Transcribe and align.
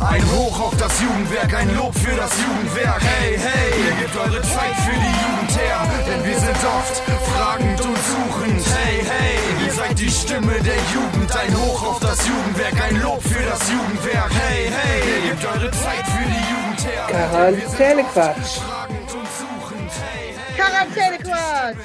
Ein 0.00 0.24
Hoch 0.32 0.58
auf 0.60 0.76
das 0.78 0.98
Jugendwerk, 1.00 1.52
ein 1.54 1.76
Lob 1.76 1.94
für 1.94 2.16
das 2.16 2.30
Jugendwerk. 2.40 3.02
Hey, 3.02 3.36
hey, 3.36 3.70
ihr 3.84 3.96
gebt 4.00 4.16
eure 4.16 4.40
Zeit 4.40 4.74
für 4.84 4.96
die 4.96 5.14
Jugend 5.22 5.58
her, 5.60 5.78
denn 6.08 6.24
wir 6.24 6.38
sind 6.38 6.56
oft 6.64 7.02
fragend 7.28 7.80
und 7.82 7.98
suchend. 7.98 8.64
Hey, 8.76 9.04
hey, 9.04 9.66
ihr 9.66 9.72
seid 9.72 9.98
die 9.98 10.08
Stimme 10.08 10.54
der 10.62 10.80
Jugend. 10.94 11.36
Ein 11.36 11.54
Hoch 11.54 11.86
auf 11.86 12.00
das 12.00 12.26
Jugendwerk, 12.26 12.82
ein 12.82 13.02
Lob 13.02 13.22
für 13.22 13.44
das 13.44 13.60
Jugendwerk. 13.70 14.30
Hey, 14.32 14.70
hey, 14.70 15.02
ihr 15.22 15.30
gebt 15.30 15.44
eure 15.44 15.70
Zeit 15.70 16.06
für 16.06 16.24
die 16.24 16.44
Jugend 16.50 16.86
her. 16.86 17.06
Quarantänequatsch. 17.08 18.58
Fragend 18.58 19.14
und 19.14 19.28
suchend. 19.36 19.90
Hey, 20.00 20.34
hey, 20.34 20.56
Quarantänequatsch. 20.56 21.76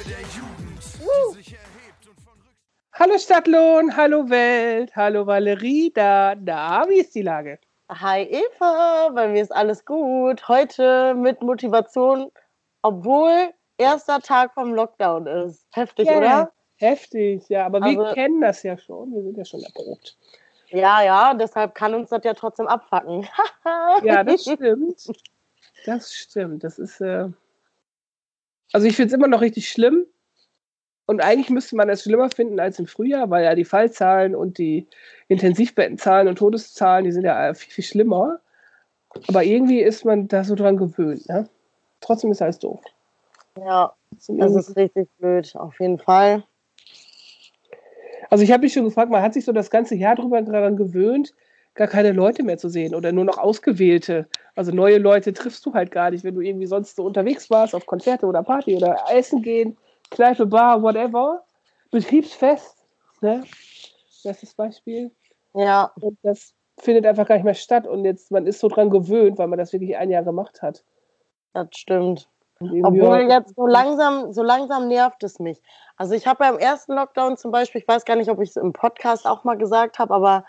Uh. 1.02 1.36
Hallo 2.98 3.18
Stadtlohn, 3.18 3.94
hallo 3.94 4.30
Welt, 4.30 4.96
hallo 4.96 5.26
Valerie, 5.26 5.92
da, 5.94 6.34
da, 6.34 6.86
wie 6.88 7.00
ist 7.00 7.14
die 7.14 7.20
Lage? 7.20 7.58
Hi 7.88 8.22
Eva, 8.24 9.10
bei 9.14 9.28
mir 9.28 9.42
ist 9.42 9.54
alles 9.54 9.84
gut. 9.84 10.48
Heute 10.48 11.14
mit 11.14 11.40
Motivation, 11.42 12.32
obwohl 12.82 13.50
erster 13.78 14.20
Tag 14.20 14.54
vom 14.54 14.74
Lockdown 14.74 15.26
ist. 15.26 15.66
Heftig, 15.72 16.06
Ja, 16.08 16.16
oder? 16.18 16.52
Heftig, 16.78 17.48
ja, 17.48 17.64
aber 17.66 17.80
wir 17.80 17.86
Also- 18.00 18.14
kennen 18.14 18.40
das 18.40 18.62
ja 18.62 18.76
schon, 18.76 19.12
wir 19.12 19.22
sind 19.22 19.38
ja 19.38 19.44
schon 19.44 19.62
erprobt. 19.62 20.16
Ja, 20.68 21.00
ja, 21.02 21.32
deshalb 21.34 21.74
kann 21.76 21.94
uns 21.94 22.10
das 22.10 22.24
ja 22.24 22.34
trotzdem 22.34 22.66
abfacken. 22.66 23.26
Ja, 24.02 24.24
das 24.24 24.42
stimmt. 24.42 25.06
Das 25.86 26.12
stimmt, 26.12 26.64
das 26.64 26.78
ist, 26.78 27.00
äh 27.00 27.28
also 28.72 28.86
ich 28.86 28.96
finde 28.96 29.08
es 29.08 29.12
immer 29.14 29.28
noch 29.28 29.40
richtig 29.40 29.68
schlimm 29.70 30.04
und 31.06 31.20
eigentlich 31.20 31.50
müsste 31.50 31.76
man 31.76 31.88
es 31.88 32.02
schlimmer 32.02 32.28
finden 32.30 32.58
als 32.58 32.78
im 32.78 32.86
Frühjahr, 32.86 33.30
weil 33.30 33.44
ja 33.44 33.54
die 33.54 33.64
Fallzahlen 33.64 34.34
und 34.34 34.58
die 34.58 34.86
Intensivbettenzahlen 35.28 36.28
und 36.28 36.36
Todeszahlen, 36.36 37.04
die 37.04 37.12
sind 37.12 37.24
ja 37.24 37.54
viel, 37.54 37.72
viel 37.72 37.84
schlimmer. 37.84 38.40
Aber 39.28 39.44
irgendwie 39.44 39.80
ist 39.80 40.04
man 40.04 40.28
da 40.28 40.44
so 40.44 40.54
dran 40.54 40.76
gewöhnt, 40.76 41.28
ne? 41.28 41.48
Trotzdem 42.00 42.30
ist 42.30 42.42
alles 42.42 42.58
doof. 42.58 42.80
ja, 44.28 44.46
das 44.46 44.54
ist 44.68 44.76
richtig 44.76 45.08
blöd, 45.18 45.54
auf 45.56 45.78
jeden 45.80 45.98
Fall. 45.98 46.44
Also 48.28 48.44
ich 48.44 48.52
habe 48.52 48.64
mich 48.64 48.72
schon 48.72 48.84
gefragt, 48.84 49.10
man 49.10 49.22
hat 49.22 49.34
sich 49.34 49.44
so 49.44 49.52
das 49.52 49.70
ganze 49.70 49.94
Jahr 49.94 50.16
drüber 50.16 50.42
daran 50.42 50.76
gewöhnt, 50.76 51.32
gar 51.74 51.86
keine 51.86 52.12
Leute 52.12 52.42
mehr 52.42 52.58
zu 52.58 52.68
sehen 52.68 52.94
oder 52.94 53.12
nur 53.12 53.24
noch 53.24 53.38
ausgewählte. 53.38 54.26
Also 54.56 54.72
neue 54.72 54.98
Leute 54.98 55.32
triffst 55.32 55.64
du 55.64 55.72
halt 55.72 55.90
gar 55.90 56.10
nicht, 56.10 56.24
wenn 56.24 56.34
du 56.34 56.40
irgendwie 56.40 56.66
sonst 56.66 56.96
so 56.96 57.04
unterwegs 57.04 57.48
warst, 57.48 57.74
auf 57.74 57.86
Konzerte 57.86 58.26
oder 58.26 58.42
Party 58.42 58.76
oder 58.76 59.04
Essen 59.12 59.42
gehen, 59.42 59.76
Kneipe, 60.10 60.46
Bar, 60.46 60.82
whatever. 60.82 61.42
Betriebsfest, 61.90 62.84
ne? 63.20 63.44
Das 64.24 64.42
ist 64.42 64.42
das 64.42 64.54
Beispiel. 64.54 65.12
Ja, 65.54 65.92
Und 66.00 66.18
das 66.22 66.52
findet 66.78 67.06
einfach 67.06 67.26
gar 67.26 67.36
nicht 67.36 67.44
mehr 67.44 67.54
statt. 67.54 67.86
Und 67.86 68.04
jetzt, 68.04 68.30
man 68.30 68.46
ist 68.46 68.60
so 68.60 68.68
dran 68.68 68.90
gewöhnt, 68.90 69.38
weil 69.38 69.46
man 69.46 69.58
das 69.58 69.72
wirklich 69.72 69.96
ein 69.96 70.10
Jahr 70.10 70.22
gemacht 70.22 70.62
hat. 70.62 70.84
das 71.52 71.68
stimmt. 71.72 72.28
Obwohl 72.58 73.28
jetzt 73.28 73.54
so 73.54 73.66
langsam, 73.66 74.32
so 74.32 74.42
langsam 74.42 74.88
nervt 74.88 75.22
es 75.22 75.38
mich. 75.38 75.60
Also 75.96 76.14
ich 76.14 76.26
habe 76.26 76.38
beim 76.38 76.58
ersten 76.58 76.94
Lockdown 76.94 77.36
zum 77.36 77.50
Beispiel, 77.50 77.82
ich 77.82 77.88
weiß 77.88 78.04
gar 78.06 78.16
nicht, 78.16 78.30
ob 78.30 78.40
ich 78.40 78.50
es 78.50 78.56
im 78.56 78.72
Podcast 78.72 79.26
auch 79.26 79.44
mal 79.44 79.58
gesagt 79.58 79.98
habe, 79.98 80.14
aber 80.14 80.44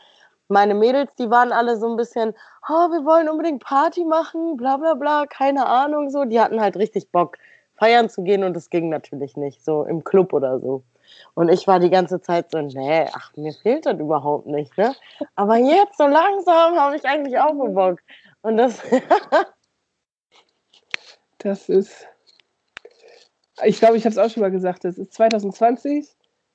meine 0.48 0.74
Mädels, 0.74 1.14
die 1.16 1.30
waren 1.30 1.52
alle 1.52 1.76
so 1.76 1.90
ein 1.90 1.98
bisschen, 1.98 2.34
oh, 2.70 2.90
wir 2.92 3.06
wollen 3.06 3.28
unbedingt 3.28 3.62
Party 3.62 4.06
machen, 4.06 4.56
bla 4.56 4.78
bla 4.78 4.94
bla, 4.94 5.26
keine 5.26 5.66
Ahnung 5.66 6.10
so. 6.10 6.24
Die 6.24 6.40
hatten 6.40 6.62
halt 6.62 6.78
richtig 6.78 7.12
Bock, 7.12 7.38
feiern 7.78 8.10
zu 8.10 8.24
gehen 8.24 8.44
und 8.44 8.58
es 8.58 8.70
ging 8.70 8.90
natürlich 8.90 9.38
nicht, 9.38 9.64
so 9.64 9.84
im 9.84 10.04
Club 10.04 10.34
oder 10.34 10.60
so. 10.60 10.84
Und 11.34 11.50
ich 11.50 11.68
war 11.68 11.80
die 11.80 11.90
ganze 11.90 12.20
Zeit 12.22 12.52
so, 12.52 12.62
nee, 12.62 13.06
ach, 13.14 13.36
mir 13.36 13.54
fehlt 13.54 13.86
das 13.86 14.00
überhaupt 14.00 14.48
nicht, 14.48 14.78
ne? 14.78 14.94
Aber 15.36 15.56
jetzt 15.58 15.98
so 15.98 16.06
langsam 16.06 16.76
habe 16.76 16.96
ich 16.98 17.06
eigentlich 17.06 17.38
auch 17.40 17.54
Bock. 17.54 18.00
Und 18.42 18.58
das, 18.58 18.82
Das 21.38 21.70
ist, 21.70 22.08
ich 23.64 23.80
glaube, 23.80 23.98
ich 23.98 24.06
habe 24.06 24.12
es 24.12 24.18
auch 24.18 24.30
schon 24.30 24.42
mal 24.42 24.52
gesagt, 24.52 24.84
das 24.84 24.98
ist 24.98 25.14
2020 25.14 26.08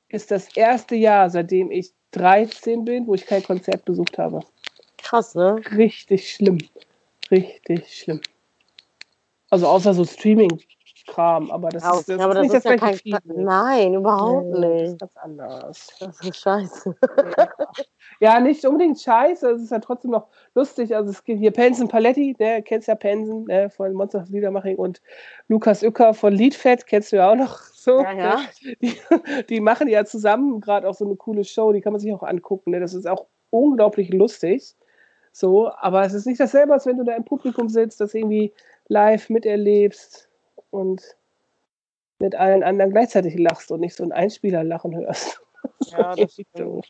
ist 0.08 0.30
das 0.30 0.54
erste 0.56 0.94
Jahr, 0.94 1.30
seitdem 1.30 1.70
ich 1.70 1.92
13 2.10 2.84
bin, 2.84 3.06
wo 3.06 3.14
ich 3.14 3.24
kein 3.24 3.42
Konzert 3.42 3.84
besucht 3.84 4.18
habe. 4.18 4.40
krass, 4.98 5.34
ne? 5.34 5.56
Richtig 5.74 6.30
schlimm. 6.30 6.58
Richtig 7.30 7.96
schlimm. 7.96 8.20
Also 9.48 9.66
außer 9.66 9.94
so 9.94 10.04
Streaming-Kram, 11.02 11.50
aber 11.50 11.68
das 11.70 11.82
Ja, 11.82 11.98
ist, 11.98 12.08
das 12.08 12.20
aber 12.20 12.34
ist 12.36 12.40
nicht 12.42 12.54
das, 12.54 12.64
ja 12.64 12.76
gleiche 12.76 13.02
kein. 13.02 13.20
Feeling. 13.22 13.44
Nein, 13.44 13.94
überhaupt 13.94 14.46
Nee, 14.46 14.60
Das 14.60 14.82
ist 14.82 14.90
nicht. 14.90 15.00
ganz 15.00 15.16
anders. 15.16 15.88
Das 16.00 16.20
ist 16.20 16.36
scheiße. 16.36 16.96
Ja, 18.20 18.40
nicht 18.40 18.64
unbedingt 18.64 19.00
scheiße, 19.00 19.50
es 19.50 19.62
ist 19.62 19.70
ja 19.70 19.78
trotzdem 19.78 20.12
noch 20.12 20.28
lustig. 20.54 20.94
Also 20.94 21.10
es 21.10 21.24
gibt 21.24 21.40
hier 21.40 21.50
Pensen 21.50 21.88
Paletti, 21.88 22.36
ne, 22.38 22.62
kennst 22.62 22.88
ja 22.88 22.94
Pensen 22.94 23.44
ne, 23.44 23.70
von 23.70 23.92
Monster 23.94 24.20
of 24.22 24.28
Liedermaching 24.28 24.76
und 24.76 25.00
Lukas 25.48 25.82
Uecker 25.82 26.14
von 26.14 26.32
Liedfett, 26.32 26.86
kennst 26.86 27.12
du 27.12 27.16
ja 27.16 27.30
auch 27.30 27.36
noch 27.36 27.58
so. 27.58 28.00
Ja, 28.02 28.12
ja. 28.12 28.40
Die, 28.82 28.94
die 29.48 29.60
machen 29.60 29.88
ja 29.88 30.04
zusammen 30.04 30.60
gerade 30.60 30.88
auch 30.88 30.94
so 30.94 31.04
eine 31.04 31.16
coole 31.16 31.44
Show, 31.44 31.72
die 31.72 31.80
kann 31.80 31.92
man 31.92 32.00
sich 32.00 32.12
auch 32.12 32.22
angucken. 32.22 32.70
Ne? 32.70 32.80
Das 32.80 32.94
ist 32.94 33.08
auch 33.08 33.26
unglaublich 33.50 34.10
lustig. 34.12 34.74
So, 35.34 35.70
aber 35.72 36.04
es 36.04 36.12
ist 36.12 36.26
nicht 36.26 36.40
dasselbe, 36.40 36.74
als 36.74 36.84
wenn 36.86 36.98
du 36.98 37.04
da 37.04 37.14
im 37.14 37.24
Publikum 37.24 37.68
sitzt, 37.70 38.00
das 38.00 38.12
irgendwie 38.14 38.52
live 38.88 39.30
miterlebst 39.30 40.28
und 40.72 41.02
mit 42.18 42.34
allen 42.34 42.62
anderen 42.62 42.92
gleichzeitig 42.92 43.38
lachst 43.38 43.70
und 43.70 43.80
nicht 43.80 43.96
so 43.96 44.04
ein 44.04 44.12
Einspieler 44.12 44.64
lachen 44.64 44.96
hörst. 44.96 45.40
Ja, 45.86 46.14
das 46.16 46.36
doof. 46.54 46.84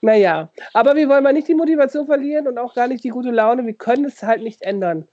Naja, 0.00 0.50
aber 0.72 0.96
wir 0.96 1.08
wollen 1.08 1.22
mal 1.22 1.32
nicht 1.32 1.48
die 1.48 1.54
Motivation 1.54 2.06
verlieren 2.06 2.48
und 2.48 2.58
auch 2.58 2.74
gar 2.74 2.88
nicht 2.88 3.04
die 3.04 3.10
gute 3.10 3.30
Laune. 3.30 3.66
Wir 3.66 3.74
können 3.74 4.04
es 4.04 4.22
halt 4.22 4.42
nicht 4.42 4.62
ändern. 4.62 5.06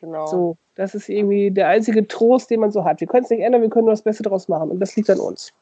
Genau. 0.00 0.26
So, 0.26 0.56
das 0.74 0.94
ist 0.94 1.08
irgendwie 1.08 1.50
der 1.50 1.68
einzige 1.68 2.06
Trost, 2.06 2.50
den 2.50 2.60
man 2.60 2.70
so 2.70 2.84
hat. 2.84 3.00
Wir 3.00 3.06
können 3.06 3.24
es 3.24 3.30
nicht 3.30 3.40
ändern, 3.40 3.62
wir 3.62 3.70
können 3.70 3.86
nur 3.86 3.94
das 3.94 4.02
Beste 4.02 4.22
draus 4.22 4.48
machen 4.48 4.70
und 4.70 4.78
das 4.78 4.94
liegt 4.94 5.10
an 5.10 5.20
uns. 5.20 5.52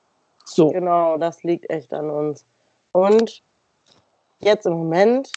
So, 0.45 0.69
Genau, 0.69 1.17
das 1.17 1.43
liegt 1.43 1.71
echt 1.71 1.95
an 1.95 2.11
uns. 2.11 2.45
Und 2.93 3.43
jetzt 4.41 4.67
im 4.67 4.75
Moment, 4.75 5.31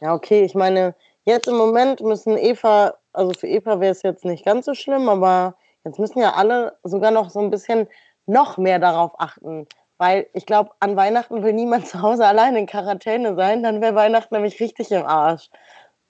ja, 0.00 0.14
okay, 0.14 0.44
ich 0.44 0.54
meine, 0.54 0.94
jetzt 1.24 1.46
im 1.46 1.56
Moment 1.56 2.00
müssen 2.00 2.36
Eva, 2.36 2.94
also 3.12 3.32
für 3.32 3.46
Eva 3.46 3.80
wäre 3.80 3.92
es 3.92 4.02
jetzt 4.02 4.24
nicht 4.24 4.44
ganz 4.44 4.66
so 4.66 4.74
schlimm, 4.74 5.08
aber 5.08 5.54
jetzt 5.88 5.98
müssen 5.98 6.20
ja 6.20 6.34
alle 6.34 6.78
sogar 6.84 7.10
noch 7.10 7.30
so 7.30 7.40
ein 7.40 7.50
bisschen 7.50 7.88
noch 8.26 8.58
mehr 8.58 8.78
darauf 8.78 9.18
achten. 9.18 9.66
Weil 9.96 10.28
ich 10.32 10.46
glaube, 10.46 10.70
an 10.80 10.96
Weihnachten 10.96 11.42
will 11.42 11.52
niemand 11.52 11.86
zu 11.88 12.02
Hause 12.02 12.26
allein 12.26 12.56
in 12.56 12.66
Quarantäne 12.66 13.34
sein, 13.34 13.62
dann 13.62 13.80
wäre 13.80 13.94
Weihnachten 13.94 14.34
nämlich 14.34 14.60
richtig 14.60 14.90
im 14.92 15.04
Arsch. 15.04 15.50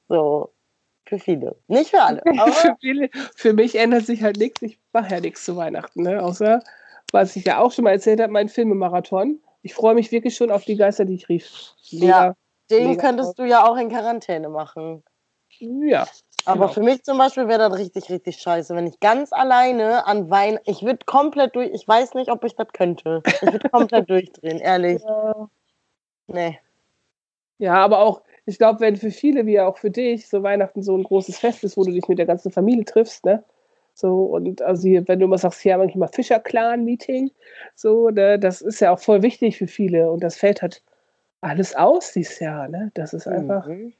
So, 0.08 0.52
für 1.06 1.18
viele. 1.18 1.56
Nicht 1.68 1.90
für 1.90 2.02
alle, 2.02 2.22
für, 2.52 2.76
viele, 2.80 3.08
für 3.34 3.52
mich 3.54 3.76
ändert 3.76 4.06
sich 4.06 4.22
halt 4.22 4.36
nichts. 4.36 4.62
Ich 4.62 4.78
mache 4.92 5.14
ja 5.14 5.20
nichts 5.20 5.44
zu 5.44 5.56
Weihnachten, 5.56 6.02
ne? 6.02 6.22
außer, 6.22 6.62
was 7.12 7.34
ich 7.36 7.46
ja 7.46 7.58
auch 7.60 7.72
schon 7.72 7.84
mal 7.84 7.92
erzählt 7.92 8.20
habe, 8.20 8.32
mein 8.32 8.48
Filmemarathon. 8.48 9.40
Ich 9.62 9.74
freue 9.74 9.94
mich 9.94 10.12
wirklich 10.12 10.36
schon 10.36 10.50
auf 10.50 10.64
die 10.64 10.76
Geister, 10.76 11.04
die 11.04 11.14
ich 11.14 11.28
rief. 11.28 11.74
Ja. 11.90 12.34
den 12.70 12.90
mega 12.90 13.02
könntest 13.02 13.38
du 13.38 13.44
ja 13.44 13.66
auch 13.66 13.76
in 13.76 13.88
Quarantäne 13.88 14.48
machen. 14.48 15.02
Ja. 15.58 16.06
Aber 16.44 16.60
Genau. 16.62 16.72
für 16.72 16.82
mich 16.82 17.02
zum 17.04 17.18
Beispiel 17.18 17.46
wäre 17.48 17.68
das 17.68 17.78
richtig, 17.78 18.08
richtig 18.10 18.38
scheiße, 18.38 18.74
wenn 18.74 18.86
ich 18.86 19.00
ganz 19.00 19.32
alleine 19.32 20.06
an 20.06 20.30
Wein, 20.30 20.58
ich 20.64 20.82
würde 20.82 21.00
komplett 21.04 21.54
durch, 21.54 21.70
ich 21.72 21.86
weiß 21.86 22.14
nicht, 22.14 22.30
ob 22.30 22.44
ich 22.44 22.54
das 22.56 22.68
könnte. 22.72 23.22
Ich 23.26 23.42
würde 23.42 23.68
komplett 23.68 24.08
durchdrehen, 24.10 24.58
ehrlich. 24.58 25.02
Nee. 26.26 26.58
Ja, 27.58 27.74
aber 27.74 27.98
auch, 28.00 28.22
ich 28.46 28.58
glaube, 28.58 28.80
wenn 28.80 28.96
für 28.96 29.10
viele, 29.10 29.44
wie 29.46 29.60
auch 29.60 29.78
für 29.78 29.90
dich, 29.90 30.28
so 30.28 30.42
Weihnachten 30.42 30.82
so 30.82 30.96
ein 30.96 31.02
großes 31.02 31.38
Fest 31.38 31.64
ist, 31.64 31.76
wo 31.76 31.84
du 31.84 31.90
dich 31.92 32.08
mit 32.08 32.18
der 32.18 32.26
ganzen 32.26 32.52
Familie 32.52 32.84
triffst, 32.84 33.24
ne? 33.24 33.44
So, 33.94 34.26
und 34.26 34.62
also 34.62 34.86
hier, 34.88 35.06
wenn 35.08 35.18
du 35.18 35.24
immer 35.24 35.38
sagst, 35.38 35.64
ja, 35.64 35.76
manchmal 35.76 36.08
Fischer-Clan-Meeting, 36.08 37.32
so, 37.74 38.10
ne, 38.10 38.38
das 38.38 38.62
ist 38.62 38.78
ja 38.80 38.92
auch 38.92 39.00
voll 39.00 39.22
wichtig 39.22 39.58
für 39.58 39.66
viele. 39.66 40.12
Und 40.12 40.22
das 40.22 40.36
fällt 40.36 40.62
halt 40.62 40.82
alles 41.40 41.74
aus 41.74 42.12
dieses 42.12 42.38
Jahr, 42.38 42.68
ne? 42.68 42.92
Das 42.94 43.12
ist 43.12 43.26
einfach, 43.26 43.66
Mhm. 43.66 43.92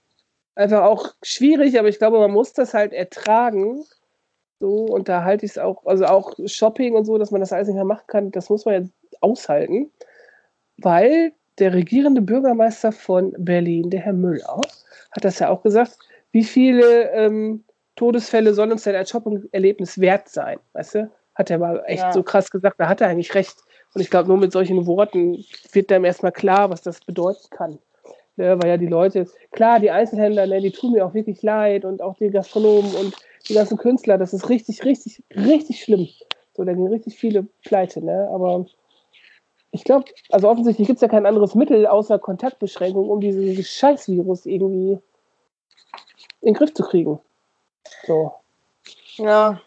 Einfach 0.58 0.82
auch 0.82 1.14
schwierig, 1.22 1.78
aber 1.78 1.88
ich 1.88 1.98
glaube, 1.98 2.18
man 2.18 2.32
muss 2.32 2.52
das 2.52 2.74
halt 2.74 2.92
ertragen. 2.92 3.84
So, 4.60 4.86
und 4.86 5.08
da 5.08 5.22
halte 5.22 5.46
ich 5.46 5.52
es 5.52 5.58
auch, 5.58 5.86
also 5.86 6.04
auch 6.06 6.34
Shopping 6.46 6.94
und 6.94 7.04
so, 7.04 7.16
dass 7.16 7.30
man 7.30 7.40
das 7.40 7.52
alles 7.52 7.68
nicht 7.68 7.76
mehr 7.76 7.84
machen 7.84 8.06
kann, 8.08 8.30
das 8.32 8.50
muss 8.50 8.64
man 8.64 8.74
jetzt 8.74 8.92
aushalten. 9.20 9.90
Weil 10.78 11.32
der 11.58 11.74
regierende 11.74 12.20
Bürgermeister 12.20 12.92
von 12.92 13.34
Berlin, 13.38 13.90
der 13.90 14.00
Herr 14.00 14.12
Müller, 14.12 14.60
hat 15.12 15.24
das 15.24 15.38
ja 15.38 15.48
auch 15.48 15.62
gesagt, 15.62 15.96
wie 16.32 16.44
viele 16.44 17.10
ähm, 17.12 17.64
Todesfälle 17.96 18.52
soll 18.52 18.70
uns 18.70 18.82
denn 18.82 18.96
ein 18.96 19.06
Shopping-Erlebnis 19.06 20.00
wert 20.00 20.28
sein? 20.28 20.58
Weißt 20.72 20.96
du? 20.96 21.10
Hat 21.34 21.50
er 21.50 21.58
mal 21.58 21.82
echt 21.86 22.02
Ja. 22.02 22.12
so 22.12 22.22
krass 22.24 22.50
gesagt, 22.50 22.80
da 22.80 22.88
hat 22.88 23.00
er 23.00 23.08
eigentlich 23.08 23.34
recht. 23.34 23.56
Und 23.94 24.00
ich 24.00 24.10
glaube, 24.10 24.28
nur 24.28 24.38
mit 24.38 24.52
solchen 24.52 24.86
Worten 24.86 25.44
wird 25.72 25.90
einem 25.92 26.04
erstmal 26.04 26.32
klar, 26.32 26.68
was 26.68 26.82
das 26.82 27.00
bedeuten 27.00 27.48
kann. 27.50 27.78
Ne, 28.38 28.56
weil 28.62 28.70
ja 28.70 28.76
die 28.76 28.86
Leute, 28.86 29.26
klar, 29.50 29.80
die 29.80 29.90
Einzelhändler, 29.90 30.46
ne, 30.46 30.60
die 30.60 30.70
tun 30.70 30.92
mir 30.92 31.04
auch 31.04 31.12
wirklich 31.12 31.42
leid 31.42 31.84
und 31.84 32.00
auch 32.00 32.14
die 32.14 32.30
Gastronomen 32.30 32.94
und 32.94 33.16
die 33.48 33.54
ganzen 33.54 33.76
Künstler, 33.76 34.16
das 34.16 34.32
ist 34.32 34.48
richtig, 34.48 34.84
richtig, 34.84 35.24
richtig 35.34 35.82
schlimm. 35.82 36.08
So, 36.56 36.62
da 36.62 36.72
gehen 36.72 36.86
richtig 36.86 37.18
viele 37.18 37.48
pleite, 37.64 38.00
ne? 38.00 38.28
Aber 38.32 38.64
ich 39.72 39.82
glaube, 39.82 40.04
also 40.30 40.48
offensichtlich 40.48 40.86
gibt 40.86 40.98
es 40.98 41.02
ja 41.02 41.08
kein 41.08 41.26
anderes 41.26 41.56
Mittel 41.56 41.84
außer 41.88 42.20
Kontaktbeschränkung, 42.20 43.10
um 43.10 43.20
dieses 43.20 43.68
Scheißvirus 43.70 44.46
irgendwie 44.46 44.92
in 46.40 46.52
den 46.52 46.54
Griff 46.54 46.72
zu 46.72 46.84
kriegen. 46.84 47.18
So, 48.06 48.34
Ja, 49.16 49.60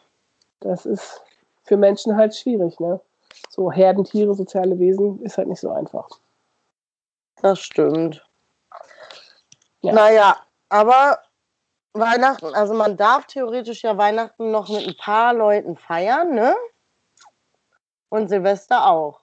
das 0.62 0.85
ist 0.85 1.21
für 1.65 1.75
Menschen 1.75 2.15
halt 2.15 2.33
schwierig, 2.33 2.79
ne? 2.79 3.01
So 3.50 3.69
Herdentiere, 3.69 4.33
soziale 4.33 4.79
Wesen 4.79 5.21
ist 5.24 5.38
halt 5.38 5.50
nicht 5.50 5.59
so 5.59 5.71
einfach. 5.71 6.07
das 7.41 7.59
stimmt. 7.59 8.25
Ja. 9.81 9.94
Naja, 9.94 10.38
aber 10.69 11.19
Weihnachten, 11.94 12.54
also 12.54 12.74
man 12.74 12.95
darf 12.98 13.25
theoretisch 13.25 13.83
ja 13.83 13.98
Weihnachten 13.98 14.51
noch 14.51 14.69
mit 14.69 14.88
ein 14.88 14.95
paar 14.98 15.33
Leuten 15.33 15.75
feiern, 15.75 16.33
ne? 16.33 16.56
Und 18.10 18.30
Silvester 18.30 18.88
auch. 18.89 19.22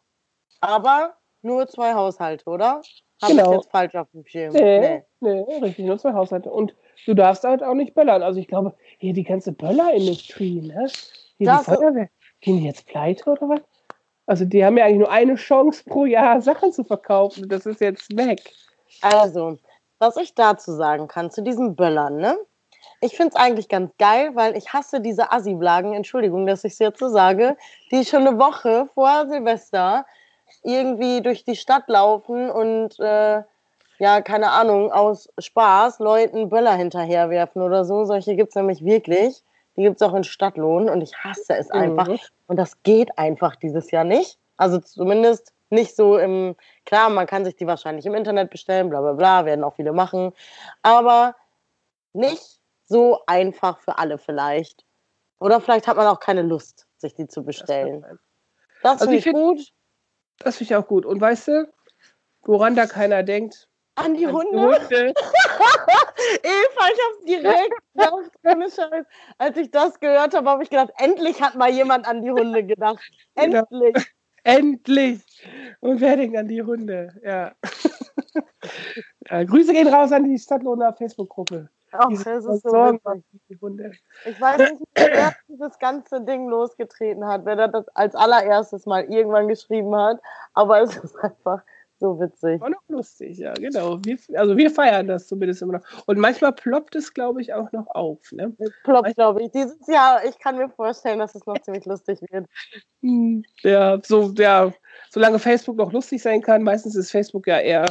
Aber 0.61 1.15
nur 1.43 1.67
zwei 1.69 1.95
Haushalte, 1.95 2.45
oder? 2.49 2.83
Habe 3.23 3.35
Genau. 3.35 3.51
ich 3.51 3.57
jetzt 3.59 3.71
falsch 3.71 3.95
auf 3.95 4.11
dem 4.13 4.25
Schirm? 4.27 4.53
Nee, 4.53 5.03
nee, 5.21 5.41
richtig, 5.63 5.87
nur 5.87 5.99
zwei 5.99 6.13
Haushalte. 6.13 6.51
Und 6.51 6.75
du 7.07 7.15
darfst 7.15 7.45
halt 7.45 7.63
auch 7.63 7.75
nicht 7.75 7.95
böllern. 7.95 8.23
Also 8.23 8.39
ich 8.41 8.49
glaube, 8.49 8.75
hier 8.99 9.13
die 9.13 9.25
ganze 9.25 9.53
Böllerindustrie, 9.53 10.61
ne? 10.63 10.89
Hier 11.39 11.47
Das- 11.47 11.65
die 11.67 11.75
Feuerwehr, 11.75 12.09
gehen 12.41 12.59
die 12.59 12.65
jetzt 12.67 12.87
pleite 12.87 13.31
oder 13.31 13.49
was? 13.49 13.61
Also 14.27 14.45
die 14.45 14.65
haben 14.65 14.77
ja 14.77 14.85
eigentlich 14.85 14.99
nur 14.99 15.11
eine 15.11 15.37
Chance 15.37 15.83
pro 15.85 16.05
Jahr, 16.05 16.41
Sachen 16.43 16.73
zu 16.73 16.85
verkaufen. 16.85 17.45
Und 17.45 17.53
das 17.53 17.67
ist 17.67 17.81
jetzt 17.81 18.15
weg. 18.17 18.53
Also, 19.01 19.59
was 19.99 20.17
ich 20.17 20.35
dazu 20.35 20.73
sagen 20.73 21.09
kann, 21.09 21.31
zu 21.31 21.43
diesen 21.43 21.77
Böllern, 21.77 22.17
ne? 22.17 22.37
Ich 23.01 23.17
finde 23.17 23.35
es 23.35 23.41
eigentlich 23.41 23.69
ganz 23.69 23.93
geil, 23.99 24.33
weil 24.35 24.57
ich 24.57 24.73
hasse 24.73 25.01
diese 25.01 25.31
Assi-Blagen, 25.31 25.95
Entschuldigung, 25.95 26.47
dass 26.47 26.65
ich 26.65 26.73
es 26.73 26.79
jetzt 26.81 26.99
so 26.99 27.09
sage, 27.09 27.57
die 27.93 28.05
schon 28.05 28.27
eine 28.27 28.39
Woche 28.39 28.89
vor 28.95 29.29
Silvester 29.29 30.05
irgendwie 30.65 31.21
durch 31.21 31.45
die 31.45 31.55
Stadt 31.55 31.89
laufen 31.89 32.51
und 32.51 32.99
äh, 32.99 33.43
ja, 33.99 34.21
keine 34.21 34.51
Ahnung, 34.51 34.93
aus 34.93 35.29
Spaß 35.39 35.99
Leuten 35.99 36.49
Böller 36.49 36.75
hinterherwerfen 36.75 37.63
oder 37.63 37.85
so. 37.85 38.05
Solche 38.05 38.37
gibt 38.37 38.51
es 38.51 38.55
nämlich 38.55 38.85
wirklich. 38.85 39.43
Die 39.77 39.83
gibt 39.83 40.01
es 40.01 40.09
auch 40.09 40.15
in 40.15 40.25
Stadtlohn 40.25 40.89
und 40.89 41.03
ich 41.03 41.17
hasse 41.23 41.57
es 41.57 41.71
einfach. 41.71 42.09
Mhm. 42.09 42.19
Und 42.47 42.57
das 42.57 42.83
geht 42.83 43.17
einfach 43.19 43.57
dieses 43.57 43.91
Jahr 43.91 44.05
nicht. 44.05 44.39
Also 44.57 44.79
zumindest 44.79 45.53
nicht 45.71 45.95
so 45.97 46.19
im, 46.19 46.57
klar, 46.85 47.11
man 47.11 47.27
kann 47.27 47.45
sich 47.45 47.57
die 47.57 47.67
wahrscheinlich 47.67 48.07
im 48.07 48.15
Internet 48.15 48.51
bestellen, 48.51 48.91
bla 48.91 49.01
bla 49.01 49.13
bla, 49.13 49.45
werden 49.45 49.65
auch 49.65 49.75
viele 49.75 49.93
machen. 49.93 50.33
Aber 50.83 51.35
nicht 52.13 52.61
so 52.87 53.21
einfach 53.27 53.81
für 53.81 53.99
alle 53.99 54.19
vielleicht. 54.19 54.85
Oder 55.41 55.61
vielleicht 55.61 55.87
hat 55.87 55.97
man 55.97 56.07
auch 56.07 56.21
keine 56.21 56.43
Lust, 56.43 56.87
sich 56.97 57.15
die 57.15 57.29
zu 57.29 57.45
bestellen. 57.45 58.05
Das 58.83 59.01
Also 59.01 59.05
finde 59.07 59.19
ich 59.19 59.33
gut. 59.33 59.73
Das 60.39 60.57
finde 60.57 60.73
ich 60.73 60.77
auch 60.77 60.87
gut. 60.87 61.05
Und 61.05 61.21
weißt 61.21 61.49
du, 61.49 61.73
woran 62.43 62.75
da 62.75 62.87
keiner 62.87 63.23
denkt? 63.23 63.69
An 63.97 64.15
die 64.15 64.27
An 64.27 64.33
Hunde. 64.33 64.59
Hunde. 64.59 65.15
Eva, 66.43 66.89
ich 66.93 67.01
hab's 67.05 67.25
direkt 67.27 67.75
gedacht. 67.95 69.07
Als 69.39 69.57
ich 69.57 69.71
das 69.71 69.99
gehört 70.01 70.35
habe, 70.35 70.49
habe 70.49 70.63
ich 70.63 70.71
gedacht, 70.71 70.91
endlich 70.99 71.41
hat 71.43 71.57
mal 71.57 71.71
jemand 71.71 72.07
an 72.07 72.23
die 72.23 72.31
Hunde 72.31 72.65
gedacht. 72.65 73.03
Genau. 73.35 73.65
Endlich. 73.71 74.07
Endlich! 74.49 75.21
Und 75.81 76.01
wer 76.01 76.17
denkt 76.17 76.37
an 76.37 76.49
die 76.49 76.63
Hunde? 76.63 77.13
Ja. 77.23 77.53
ja 79.31 79.45
Grüße 79.45 79.75
gehen 79.75 79.89
raus 79.89 80.11
an 80.11 80.25
die 80.25 80.39
Stadtlohner 80.39 80.95
Facebook-Gruppe. 80.95 81.69
Ach, 81.93 82.09
das 82.09 82.21
ist 82.27 82.63
so 82.63 82.71
Sorgen 82.71 82.97
witzig. 82.97 83.05
machen 83.05 83.25
die 83.51 83.61
Hunde. 83.61 83.93
Ich 84.25 84.41
weiß 84.41 84.73
nicht, 84.73 84.83
wer 84.95 85.35
dieses 85.49 85.79
ganze 85.79 86.23
Ding 86.23 86.49
losgetreten 86.49 87.27
hat, 87.27 87.45
wer 87.45 87.69
das 87.69 87.89
als 87.89 88.15
allererstes 88.15 88.87
mal 88.87 89.05
irgendwann 89.05 89.49
geschrieben 89.49 89.95
hat, 89.95 90.21
aber 90.55 90.81
es 90.81 90.97
ist 90.97 91.17
einfach 91.17 91.63
so 91.99 92.21
witzig. 92.21 92.61
War 92.61 92.71
noch 92.71 92.83
lustig, 92.89 93.39
ja, 93.39 93.53
genau. 93.55 93.99
Wir, 94.05 94.19
also 94.39 94.57
wir 94.57 94.71
feiern 94.71 95.07
das 95.07 95.27
zumindest 95.27 95.63
immer 95.63 95.75
noch. 95.75 95.85
Und 96.07 96.19
manchmal 96.19 96.53
ploppt 96.53 96.95
es, 96.97 97.13
glaube 97.13 97.41
ich, 97.41 97.53
auch 97.55 97.71
noch 97.73 97.87
auf. 97.89 98.21
Ne? 98.33 98.55
Es 98.59 98.71
ploppt, 98.85 99.15
glaube 99.17 99.43
ich. 99.43 99.51
Dieses 99.51 99.87
Jahr, 99.89 100.25
ich 100.25 100.39
kann 100.39 100.57
mir 100.57 100.69
vorstellen, 100.69 101.19
dass 101.19 101.35
es 101.35 101.45
noch 101.47 101.59
ziemlich 101.63 101.85
lustig 101.87 102.21
wird. 102.31 102.47
Hm, 103.03 103.45
Ja, 103.63 104.01
so, 104.05 104.33
ja, 104.37 104.73
solange 105.11 105.39
Facebook 105.39 105.77
noch 105.77 105.93
lustig 105.93 106.23
sein 106.23 106.41
kann, 106.41 106.63
meistens 106.63 106.95
ist 106.97 107.11
Facebook 107.11 107.47
ja 107.47 107.59
eher 107.59 107.87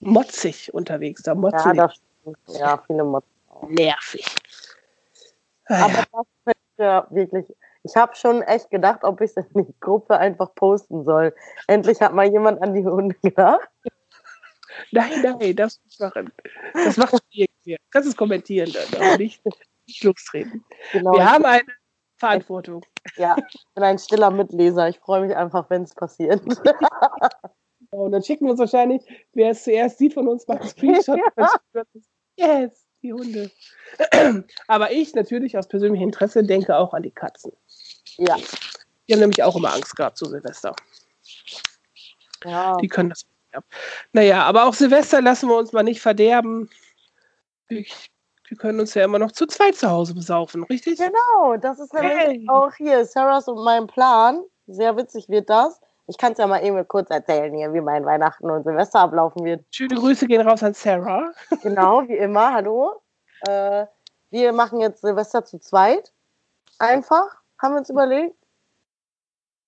motzig 0.00 0.72
unterwegs. 0.74 1.22
Da 1.22 1.34
motzen 1.34 1.74
Ja. 1.74 1.90
Ja, 2.48 2.82
viele 2.86 3.04
Mods. 3.04 3.26
nervig. 3.68 4.26
Ah, 5.66 5.84
Aber 5.84 5.92
ja. 5.94 6.04
das 6.12 6.26
ich 6.46 6.78
ja 6.78 7.06
wirklich. 7.10 7.46
Ich 7.88 7.96
habe 7.96 8.14
schon 8.14 8.42
echt 8.42 8.70
gedacht, 8.70 9.02
ob 9.02 9.20
ich 9.20 9.30
es 9.34 9.46
in 9.54 9.66
die 9.66 9.74
Gruppe 9.80 10.18
einfach 10.18 10.54
posten 10.54 11.04
soll. 11.04 11.34
Endlich 11.66 12.00
hat 12.00 12.12
mal 12.12 12.30
jemand 12.30 12.60
an 12.62 12.74
die 12.74 12.84
Hunde 12.84 13.16
gedacht. 13.22 13.68
Nein, 14.92 15.22
nein, 15.22 15.56
das 15.56 15.80
muss 15.84 15.98
machen. 15.98 16.32
Das 16.74 16.96
macht 16.96 17.22
irgendwie. 17.30 17.76
Du 17.76 17.90
kannst 17.90 18.08
es 18.08 18.16
kommentieren 18.16 18.70
dann, 18.72 19.02
aber 19.02 19.18
nicht, 19.18 19.42
nicht 19.86 20.04
lostreten. 20.04 20.64
Genau. 20.92 21.14
Wir 21.14 21.30
haben 21.30 21.44
eine 21.44 21.62
Verantwortung. 22.16 22.84
Ja, 23.16 23.36
ich 23.38 23.64
bin 23.74 23.84
ein 23.84 23.98
stiller 23.98 24.30
Mitleser. 24.30 24.88
Ich 24.88 24.98
freue 24.98 25.26
mich 25.26 25.34
einfach, 25.34 25.70
wenn 25.70 25.82
es 25.82 25.94
passiert. 25.94 26.42
Und 27.90 28.12
dann 28.12 28.22
schicken 28.22 28.44
wir 28.44 28.50
uns 28.50 28.60
wahrscheinlich, 28.60 29.02
wer 29.32 29.50
es 29.50 29.64
zuerst 29.64 29.98
sieht 29.98 30.14
von 30.14 30.28
uns, 30.28 30.46
macht 30.46 30.60
einen 30.60 30.70
Screenshot. 30.70 31.18
Ja. 32.36 32.60
Yes, 32.60 32.86
die 33.02 33.12
Hunde. 33.12 33.50
Aber 34.68 34.92
ich 34.92 35.14
natürlich 35.14 35.58
aus 35.58 35.66
persönlichem 35.66 36.06
Interesse 36.06 36.44
denke 36.44 36.76
auch 36.76 36.94
an 36.94 37.02
die 37.02 37.10
Katzen. 37.10 37.52
Ja. 38.16 38.36
Die 39.08 39.12
haben 39.14 39.20
nämlich 39.20 39.42
auch 39.42 39.56
immer 39.56 39.72
Angst 39.72 39.96
gehabt 39.96 40.18
zu 40.18 40.26
Silvester. 40.26 40.74
ja. 42.44 42.76
Die 42.76 42.88
können 42.88 43.10
das. 43.10 43.26
Ja. 43.52 43.60
Naja, 44.12 44.42
aber 44.44 44.64
auch 44.66 44.74
Silvester 44.74 45.22
lassen 45.22 45.48
wir 45.48 45.56
uns 45.56 45.72
mal 45.72 45.82
nicht 45.82 46.00
verderben. 46.02 46.68
Wir, 47.68 47.84
wir 48.48 48.56
können 48.58 48.80
uns 48.80 48.92
ja 48.94 49.04
immer 49.04 49.18
noch 49.18 49.32
zu 49.32 49.46
zweit 49.46 49.74
zu 49.76 49.88
Hause 49.90 50.14
besaufen, 50.14 50.64
richtig? 50.64 50.98
Genau, 50.98 51.56
das 51.56 51.78
ist 51.78 51.92
nämlich 51.94 52.12
Hey. 52.12 52.46
auch 52.48 52.72
hier 52.74 53.04
Sarahs 53.06 53.48
und 53.48 53.64
mein 53.64 53.86
Plan. 53.86 54.42
Sehr 54.66 54.96
witzig 54.98 55.28
wird 55.30 55.48
das. 55.48 55.80
Ich 56.08 56.18
kann 56.18 56.32
es 56.32 56.38
ja 56.38 56.46
mal 56.46 56.62
eben 56.64 56.86
kurz 56.88 57.08
erzählen 57.10 57.54
hier, 57.54 57.72
wie 57.72 57.80
mein 57.80 58.04
Weihnachten 58.04 58.50
und 58.50 58.64
Silvester 58.64 59.00
ablaufen 59.00 59.44
wird. 59.44 59.64
Schöne 59.70 59.94
Grüße 59.94 60.26
gehen 60.26 60.46
raus 60.46 60.62
an 60.62 60.74
Sarah. 60.74 61.30
Genau, 61.62 62.06
wie 62.06 62.16
immer. 62.16 62.52
Hallo. 62.52 63.02
Äh, 63.46 63.86
wir 64.30 64.52
machen 64.52 64.80
jetzt 64.80 65.00
Silvester 65.00 65.44
zu 65.44 65.58
zweit. 65.58 66.12
Einfach, 66.78 67.36
haben 67.58 67.74
wir 67.74 67.78
uns 67.78 67.90
überlegt. 67.90 68.36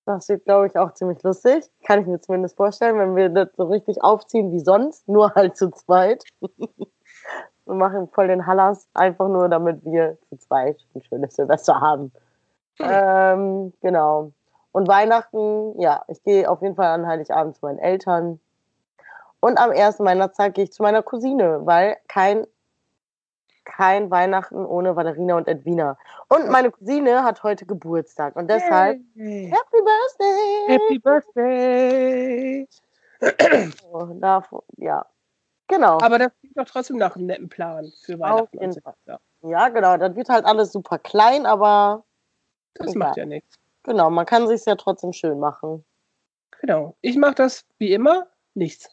Das 0.07 0.29
wird, 0.29 0.45
glaube 0.45 0.67
ich, 0.67 0.77
auch 0.77 0.95
ziemlich 0.95 1.23
lustig. 1.23 1.71
Kann 1.85 2.01
ich 2.01 2.07
mir 2.07 2.21
zumindest 2.21 2.57
vorstellen, 2.57 2.99
wenn 2.99 3.17
wir 3.17 3.29
das 3.29 3.49
so 3.57 3.65
richtig 3.65 4.03
aufziehen 4.03 4.51
wie 4.51 4.61
sonst, 4.61 5.09
nur 5.09 5.35
halt 5.35 5.57
zu 5.57 5.71
zweit. 5.71 6.25
wir 6.41 7.75
machen 7.75 8.09
voll 8.09 8.29
den 8.29 8.47
Hallas, 8.47 8.89
einfach 8.95 9.29
nur, 9.29 9.49
damit 9.49 9.85
wir 9.85 10.19
zu 10.29 10.37
zweit 10.39 10.79
ein 10.95 11.03
schönes 11.03 11.37
Silvester 11.37 11.81
haben. 11.81 12.13
Ähm, 12.81 13.73
genau. 13.81 14.33
Und 14.73 14.89
Weihnachten, 14.89 15.81
ja, 15.81 16.03
ich 16.09 16.23
gehe 16.23 16.49
auf 16.49 16.63
jeden 16.63 16.77
Fall 16.77 16.87
an 16.87 17.07
Heiligabend 17.07 17.57
zu 17.57 17.67
meinen 17.67 17.79
Eltern. 17.79 18.41
Und 19.41 19.59
am 19.59 19.73
ersten 19.73 20.05
Weihnachtstag 20.05 20.55
gehe 20.55 20.65
ich 20.65 20.73
zu 20.73 20.83
meiner 20.83 21.03
Cousine, 21.03 21.61
weil 21.65 21.97
kein, 22.09 22.47
kein 23.65 24.11
Weihnachten 24.11 24.65
ohne 24.65 24.97
Valerina 24.97 25.37
und 25.37 25.49
Edwina. 25.49 25.97
Und 26.29 26.49
meine 26.51 26.71
Cousine 26.71 27.25
hat 27.25 27.43
heute 27.43 27.67
Geburtstag 27.67 28.37
und 28.37 28.49
deshalb 28.51 29.01
Hey. 29.17 29.53
Happy 29.53 29.83
Birthday! 29.83 30.67
Happy 30.69 30.99
Birthday! 30.99 32.69
Oh, 33.93 34.07
davon- 34.19 34.63
ja, 34.79 35.05
genau. 35.69 35.99
Aber 36.01 36.19
das 36.19 36.31
klingt 36.41 36.57
doch 36.59 36.65
trotzdem 36.65 36.97
nach 36.97 37.17
einem 37.17 37.27
netten 37.27 37.49
Plan 37.49 37.93
für 38.05 38.19
Weihnachten. 38.19 38.49
jeden 38.53 38.65
und 38.67 38.73
Silvester. 38.73 39.21
Ja, 39.43 39.69
genau. 39.69 39.97
Das 39.99 40.15
wird 40.17 40.29
halt 40.29 40.45
alles 40.47 40.73
super 40.73 40.99
klein, 40.99 41.45
aber 41.47 42.05
Das 42.75 42.89
Egal. 42.95 43.09
macht 43.09 43.17
ja 43.19 43.27
nichts. 43.27 43.59
genau, 43.83 44.09
man 44.11 44.25
kann 44.27 44.47
sich 44.49 44.65
ja 44.65 44.75
trotzdem 44.77 45.13
schön 45.13 45.39
machen. 45.39 45.85
Genau. 46.61 46.95
Ich 47.01 47.17
mache 47.17 47.35
das 47.35 47.65
wie 47.79 47.93
immer 47.93 48.27
nichts. 48.55 48.89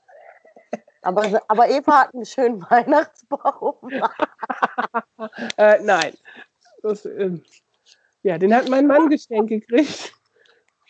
Aber, 1.07 1.41
aber 1.47 1.69
Eva 1.69 2.01
hat 2.01 2.13
einen 2.13 2.25
schönen 2.25 2.61
Weihnachtsbaum. 2.69 3.75
Äh, 5.57 5.79
nein. 5.83 6.13
Das, 6.83 7.05
ähm, 7.05 7.43
ja, 8.23 8.37
den 8.37 8.53
hat 8.53 8.69
mein 8.69 8.87
Mann 8.87 9.09
geschenkt 9.09 9.49
gekriegt. 9.49 10.13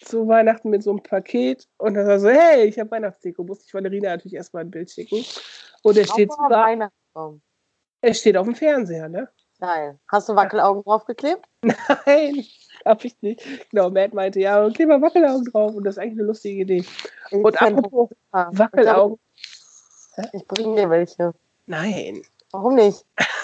Zu 0.01 0.27
Weihnachten 0.27 0.69
mit 0.69 0.83
so 0.83 0.91
einem 0.91 1.01
Paket. 1.01 1.67
Und 1.77 1.93
dann 1.93 2.07
war 2.07 2.19
so, 2.19 2.29
hey, 2.29 2.65
ich 2.65 2.79
habe 2.79 2.91
Weihnachtsdeko. 2.91 3.43
Musste 3.43 3.65
ich 3.67 3.73
Valerina 3.73 4.09
natürlich 4.09 4.33
erstmal 4.33 4.63
ein 4.63 4.71
Bild 4.71 4.91
schicken. 4.91 5.23
Und 5.83 5.97
er 5.97 6.05
steht, 6.05 6.31
sogar, 6.31 6.65
Weihnachtsbaum. 6.65 7.41
er 8.01 8.13
steht 8.13 8.37
auf 8.37 8.45
dem 8.45 8.55
Fernseher, 8.55 9.07
ne? 9.07 9.29
Geil. 9.59 9.99
Hast 10.07 10.29
du 10.29 10.35
Wackelaugen 10.35 10.83
draufgeklebt? 10.83 11.45
Nein, 11.61 12.45
hab 12.85 13.05
ich 13.05 13.21
nicht. 13.21 13.43
Genau, 13.69 13.89
Matt 13.89 14.13
meinte, 14.13 14.39
ja, 14.39 14.69
kleb 14.71 14.89
mal 14.89 15.01
Wackelaugen 15.01 15.45
drauf. 15.45 15.73
Und 15.75 15.83
das 15.83 15.95
ist 15.95 15.99
eigentlich 15.99 16.19
eine 16.19 16.27
lustige 16.27 16.61
Idee. 16.61 16.85
Und 17.31 17.61
apropos. 17.61 18.09
Wackelaugen. 18.31 19.19
Ich, 20.33 20.47
bringe 20.47 20.75
dir 20.75 20.89
welche. 20.89 21.33
Nein. 21.65 22.21
Warum 22.51 22.75
nicht? 22.75 23.05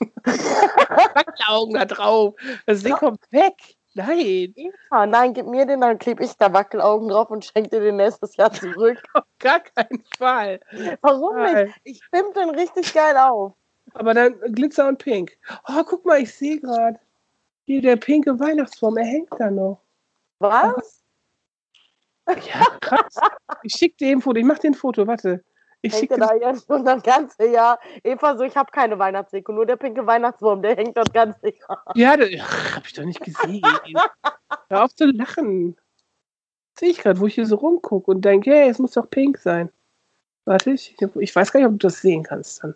Wackelaugen 0.24 1.74
da 1.74 1.84
drauf. 1.84 2.34
Das 2.66 2.82
Ding 2.82 2.94
kommt 2.94 3.20
weg. 3.30 3.54
Nein, 3.94 4.52
Eva, 4.56 5.06
nein, 5.06 5.32
gib 5.32 5.46
mir 5.46 5.64
den, 5.64 5.80
dann 5.80 5.98
klebe 5.98 6.22
ich 6.22 6.36
da 6.36 6.52
Wackelaugen 6.52 7.08
drauf 7.08 7.30
und 7.30 7.46
schenke 7.46 7.70
dir 7.70 7.80
den 7.80 7.96
nächstes 7.96 8.36
Jahr 8.36 8.52
zurück. 8.52 9.02
auf 9.14 9.24
gar 9.38 9.60
keinen 9.60 10.04
Fall. 10.18 10.60
Warum 11.00 11.34
nicht? 11.42 11.54
Nein. 11.54 11.74
Ich 11.84 12.02
pimp 12.10 12.34
den 12.34 12.50
richtig 12.50 12.92
geil 12.92 13.16
auf. 13.16 13.54
aber 13.94 14.12
dann 14.12 14.38
Glitzer 14.52 14.86
und 14.88 14.98
Pink. 14.98 15.38
Oh, 15.66 15.82
guck 15.86 16.04
mal, 16.04 16.20
ich 16.20 16.34
sehe 16.34 16.60
gerade. 16.60 16.98
Hier 17.64 17.80
der 17.80 17.96
pinke 17.96 18.38
Weihnachtsbaum, 18.38 18.98
er 18.98 19.06
hängt 19.06 19.30
da 19.38 19.50
noch. 19.50 19.80
Was? 20.40 21.02
Ja, 22.28 22.66
krass. 22.80 23.14
Ich 23.62 23.72
schicke 23.72 23.96
dir 23.96 24.10
ein 24.10 24.20
Foto. 24.20 24.38
Ich 24.38 24.44
mache 24.44 24.60
dir 24.60 24.70
ein 24.70 24.74
Foto, 24.74 25.06
warte. 25.06 25.42
Ich 25.82 25.92
hängt 25.94 26.10
da 26.10 26.34
jetzt 26.34 26.66
schon 26.66 26.84
das 26.84 27.02
ganze 27.02 27.48
Jahr? 27.48 27.78
Eva, 28.02 28.36
so, 28.36 28.44
ich 28.44 28.56
habe 28.56 28.70
keine 28.72 28.98
Weihnachtsdeko, 28.98 29.52
nur 29.52 29.66
der 29.66 29.76
pinke 29.76 30.06
Weihnachtsbaum, 30.06 30.62
der 30.62 30.76
hängt 30.76 30.96
das 30.96 31.12
ganze 31.12 31.48
Jahr. 31.48 31.84
Ja, 31.94 32.16
das 32.16 32.28
habe 32.74 32.86
ich 32.86 32.92
doch 32.92 33.04
nicht 33.04 33.20
gesehen. 33.20 33.62
Hör 34.68 34.84
auf 34.84 34.94
zu 34.94 35.06
lachen. 35.06 35.76
Sehe 36.78 36.90
ich 36.90 36.98
gerade, 36.98 37.20
wo 37.20 37.26
ich 37.26 37.34
hier 37.34 37.46
so 37.46 37.56
rumgucke 37.56 38.10
und 38.10 38.24
denke, 38.24 38.50
hey, 38.50 38.68
es 38.68 38.78
muss 38.78 38.92
doch 38.92 39.08
pink 39.08 39.38
sein. 39.38 39.70
Warte, 40.44 40.70
ich, 40.72 40.96
ich 41.20 41.34
weiß 41.34 41.52
gar 41.52 41.60
nicht, 41.60 41.68
ob 41.68 41.78
du 41.78 41.86
das 41.86 42.00
sehen 42.00 42.22
kannst 42.22 42.62
dann. 42.62 42.74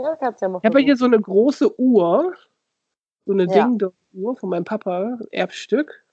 Ja, 0.00 0.16
kannst 0.16 0.40
ja 0.40 0.48
mal 0.48 0.60
Ich 0.62 0.66
habe 0.66 0.80
hier 0.80 0.96
so 0.96 1.04
eine 1.04 1.20
große 1.20 1.78
Uhr, 1.80 2.34
so 3.26 3.32
eine 3.32 3.44
Ja. 3.44 3.64
Ding-Dong-Uhr 3.64 4.36
von 4.36 4.48
meinem 4.48 4.64
Papa, 4.64 5.18
Erbstück. 5.30 6.04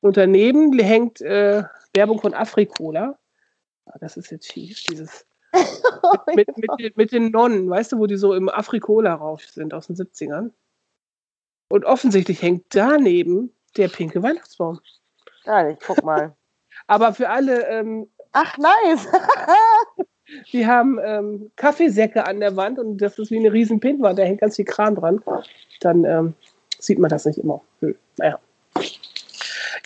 Und 0.00 0.16
daneben 0.16 0.78
hängt 0.78 1.20
äh, 1.20 1.64
Werbung 1.94 2.20
von 2.20 2.34
Afrikola. 2.34 3.18
Ah, 3.86 3.98
Das 4.00 4.16
ist 4.16 4.30
jetzt 4.30 4.50
schief, 4.52 4.82
dieses 4.90 5.26
mit, 6.34 6.56
mit, 6.58 6.70
den- 6.78 6.92
mit 6.96 7.12
den 7.12 7.30
Nonnen, 7.30 7.68
weißt 7.70 7.92
du, 7.92 7.98
wo 7.98 8.06
die 8.06 8.16
so 8.16 8.34
im 8.34 8.48
Afrikola-Rausch 8.48 9.46
sind 9.48 9.72
aus 9.74 9.86
den 9.86 9.96
70ern. 9.96 10.50
Und 11.68 11.84
offensichtlich 11.84 12.42
hängt 12.42 12.66
daneben 12.70 13.52
der 13.76 13.88
pinke 13.88 14.22
Weihnachtsbaum. 14.22 14.80
Ja, 15.44 15.68
ich 15.68 15.78
guck 15.80 16.02
mal. 16.04 16.34
Aber 16.86 17.12
für 17.14 17.28
alle, 17.28 17.66
ähm, 17.68 18.08
Ach, 18.32 18.58
nice. 18.58 19.08
die 20.52 20.66
haben 20.66 20.98
ähm, 21.02 21.50
Kaffeesäcke 21.56 22.26
an 22.26 22.40
der 22.40 22.54
Wand 22.56 22.78
und 22.78 22.98
das 22.98 23.18
ist 23.18 23.30
wie 23.30 23.38
eine 23.38 23.52
riesen 23.52 23.80
Pinwand, 23.80 24.18
da 24.18 24.24
hängt 24.24 24.40
ganz 24.42 24.56
viel 24.56 24.64
Kram 24.66 24.94
dran. 24.94 25.22
Dann 25.80 26.04
ähm, 26.04 26.34
sieht 26.78 26.98
man 26.98 27.08
das 27.08 27.24
nicht 27.24 27.38
immer. 27.38 27.62
Hm, 27.80 27.96
naja. 28.18 28.38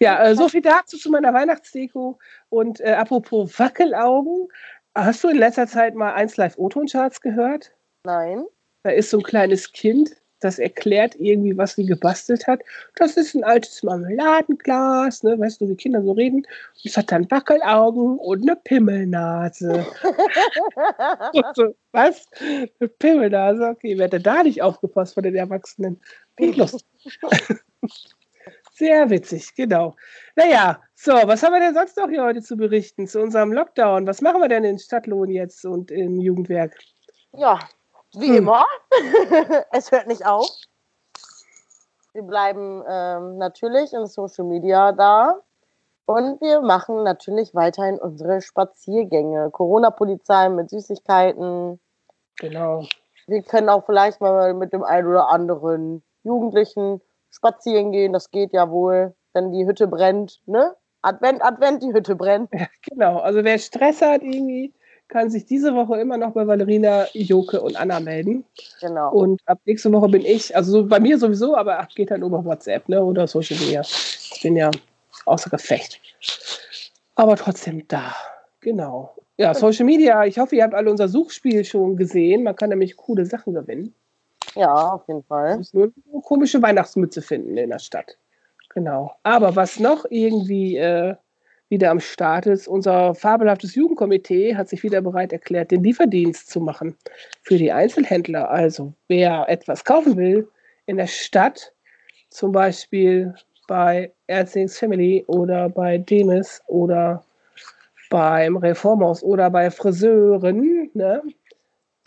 Ja, 0.00 0.24
äh, 0.24 0.34
so 0.34 0.48
viel 0.48 0.62
dazu 0.62 0.96
zu 0.96 1.10
meiner 1.10 1.32
Weihnachtsdeko. 1.32 2.18
Und 2.48 2.80
äh, 2.80 2.92
apropos 2.92 3.58
Wackelaugen, 3.58 4.48
hast 4.94 5.24
du 5.24 5.28
in 5.28 5.38
letzter 5.38 5.66
Zeit 5.66 5.94
mal 5.94 6.14
1 6.14 6.36
Live 6.36 6.58
O-Ton-Charts 6.58 7.20
gehört? 7.20 7.72
Nein. 8.04 8.44
Da 8.82 8.90
ist 8.90 9.10
so 9.10 9.18
ein 9.18 9.22
kleines 9.22 9.72
Kind, 9.72 10.16
das 10.40 10.58
erklärt 10.58 11.16
irgendwie, 11.16 11.56
was 11.56 11.74
sie 11.74 11.84
gebastelt 11.84 12.46
hat. 12.46 12.60
Das 12.96 13.16
ist 13.18 13.34
ein 13.34 13.44
altes 13.44 13.82
Marmeladenglas, 13.82 15.22
ne? 15.22 15.38
weißt 15.38 15.60
du, 15.60 15.68
wie 15.68 15.76
Kinder 15.76 16.02
so 16.02 16.12
reden. 16.12 16.38
Und 16.38 16.84
es 16.84 16.96
hat 16.96 17.12
dann 17.12 17.30
Wackelaugen 17.30 18.18
und 18.18 18.42
eine 18.42 18.56
Pimmelnase. 18.56 19.86
Und 21.34 21.44
so, 21.54 21.74
was? 21.92 22.26
Eine 22.40 22.88
Pimmelnase? 22.88 23.68
Okay, 23.68 23.98
wer 23.98 24.06
hätte 24.06 24.20
da 24.20 24.42
nicht 24.42 24.62
aufgepasst 24.62 25.14
von 25.14 25.22
den 25.22 25.36
Erwachsenen? 25.36 26.00
Wie 26.36 26.52
lustig. 26.52 26.84
Sehr 28.80 29.10
witzig, 29.10 29.54
genau. 29.54 29.94
Naja, 30.36 30.80
so, 30.94 31.12
was 31.12 31.42
haben 31.42 31.52
wir 31.52 31.60
denn 31.60 31.74
sonst 31.74 31.98
noch 31.98 32.08
hier 32.08 32.24
heute 32.24 32.40
zu 32.40 32.56
berichten 32.56 33.06
zu 33.06 33.20
unserem 33.20 33.52
Lockdown? 33.52 34.06
Was 34.06 34.22
machen 34.22 34.40
wir 34.40 34.48
denn 34.48 34.64
in 34.64 34.78
Stadtlohn 34.78 35.28
jetzt 35.28 35.66
und 35.66 35.90
im 35.90 36.18
Jugendwerk? 36.18 36.74
Ja, 37.32 37.58
wie 38.14 38.28
Hm. 38.28 38.36
immer. 38.36 38.64
es 39.72 39.92
hört 39.92 40.06
nicht 40.06 40.24
auf. 40.24 40.48
Wir 42.14 42.22
bleiben 42.22 42.82
ähm, 42.88 43.36
natürlich 43.36 43.92
in 43.92 44.06
Social 44.06 44.46
Media 44.46 44.92
da. 44.92 45.42
Und 46.06 46.40
wir 46.40 46.62
machen 46.62 47.02
natürlich 47.02 47.54
weiterhin 47.54 47.98
unsere 47.98 48.40
Spaziergänge. 48.40 49.50
Corona-Polizei 49.50 50.48
mit 50.48 50.70
Süßigkeiten. 50.70 51.78
Genau. 52.38 52.86
Wir 53.26 53.42
können 53.42 53.68
auch 53.68 53.84
vielleicht 53.84 54.22
mal 54.22 54.54
mit 54.54 54.72
dem 54.72 54.84
einen 54.84 55.06
oder 55.06 55.28
anderen 55.28 56.02
Jugendlichen 56.22 57.02
spazieren 57.30 57.92
gehen. 57.92 58.12
Das 58.12 58.30
geht 58.30 58.52
ja 58.52 58.70
wohl, 58.70 59.14
wenn 59.32 59.52
die 59.52 59.66
Hütte 59.66 59.86
brennt. 59.86 60.40
Ne? 60.46 60.74
Advent, 61.02 61.42
Advent, 61.42 61.82
die 61.82 61.92
Hütte 61.92 62.14
brennt. 62.14 62.50
Genau, 62.90 63.18
also 63.18 63.44
wer 63.44 63.58
Stress 63.58 64.02
hat 64.02 64.22
irgendwie, 64.22 64.72
kann 65.08 65.30
sich 65.30 65.46
diese 65.46 65.74
Woche 65.74 66.00
immer 66.00 66.16
noch 66.16 66.32
bei 66.32 66.46
Valerina, 66.46 67.06
Joke 67.14 67.60
und 67.60 67.76
Anna 67.76 68.00
melden. 68.00 68.44
Genau. 68.80 69.12
Und 69.12 69.40
ab 69.46 69.58
nächste 69.64 69.92
Woche 69.92 70.08
bin 70.08 70.24
ich, 70.24 70.54
also 70.54 70.72
so 70.72 70.86
bei 70.86 71.00
mir 71.00 71.18
sowieso, 71.18 71.56
aber 71.56 71.86
geht 71.94 72.10
dann 72.10 72.22
über 72.22 72.44
WhatsApp 72.44 72.88
ne, 72.88 73.02
oder 73.02 73.26
Social 73.26 73.58
Media. 73.58 73.80
Ich 73.80 74.40
bin 74.42 74.56
ja 74.56 74.70
außer 75.26 75.50
Gefecht. 75.50 76.00
Aber 77.14 77.36
trotzdem 77.36 77.86
da. 77.88 78.14
Genau. 78.60 79.14
Ja, 79.36 79.54
Social 79.54 79.86
Media, 79.86 80.24
ich 80.26 80.38
hoffe, 80.38 80.56
ihr 80.56 80.64
habt 80.64 80.74
alle 80.74 80.90
unser 80.90 81.08
Suchspiel 81.08 81.64
schon 81.64 81.96
gesehen. 81.96 82.42
Man 82.42 82.56
kann 82.56 82.68
nämlich 82.68 82.96
coole 82.96 83.24
Sachen 83.24 83.54
gewinnen. 83.54 83.94
Ja, 84.54 84.92
auf 84.92 85.06
jeden 85.08 85.22
Fall. 85.22 85.58
Muss 85.58 85.74
nur 85.74 85.92
eine 86.12 86.22
komische 86.22 86.60
Weihnachtsmütze 86.60 87.22
finden 87.22 87.56
in 87.56 87.70
der 87.70 87.78
Stadt. 87.78 88.18
Genau. 88.74 89.12
Aber 89.22 89.56
was 89.56 89.80
noch 89.80 90.04
irgendwie 90.10 90.76
äh, 90.76 91.14
wieder 91.68 91.90
am 91.90 92.00
Start 92.00 92.46
ist, 92.46 92.68
unser 92.68 93.14
fabelhaftes 93.14 93.74
Jugendkomitee 93.74 94.56
hat 94.56 94.68
sich 94.68 94.82
wieder 94.82 95.00
bereit 95.00 95.32
erklärt, 95.32 95.70
den 95.70 95.82
Lieferdienst 95.82 96.50
zu 96.50 96.60
machen 96.60 96.96
für 97.42 97.56
die 97.56 97.72
Einzelhändler. 97.72 98.50
Also 98.50 98.92
wer 99.08 99.48
etwas 99.48 99.84
kaufen 99.84 100.16
will 100.16 100.48
in 100.86 100.96
der 100.96 101.06
Stadt, 101.06 101.72
zum 102.28 102.52
Beispiel 102.52 103.34
bei 103.68 104.12
Erzings 104.26 104.78
Family 104.78 105.24
oder 105.28 105.68
bei 105.68 105.98
Demis 105.98 106.60
oder 106.66 107.24
beim 108.10 108.56
Reformhaus 108.56 109.22
oder 109.22 109.48
bei 109.50 109.70
Friseuren, 109.70 110.90
ne? 110.94 111.22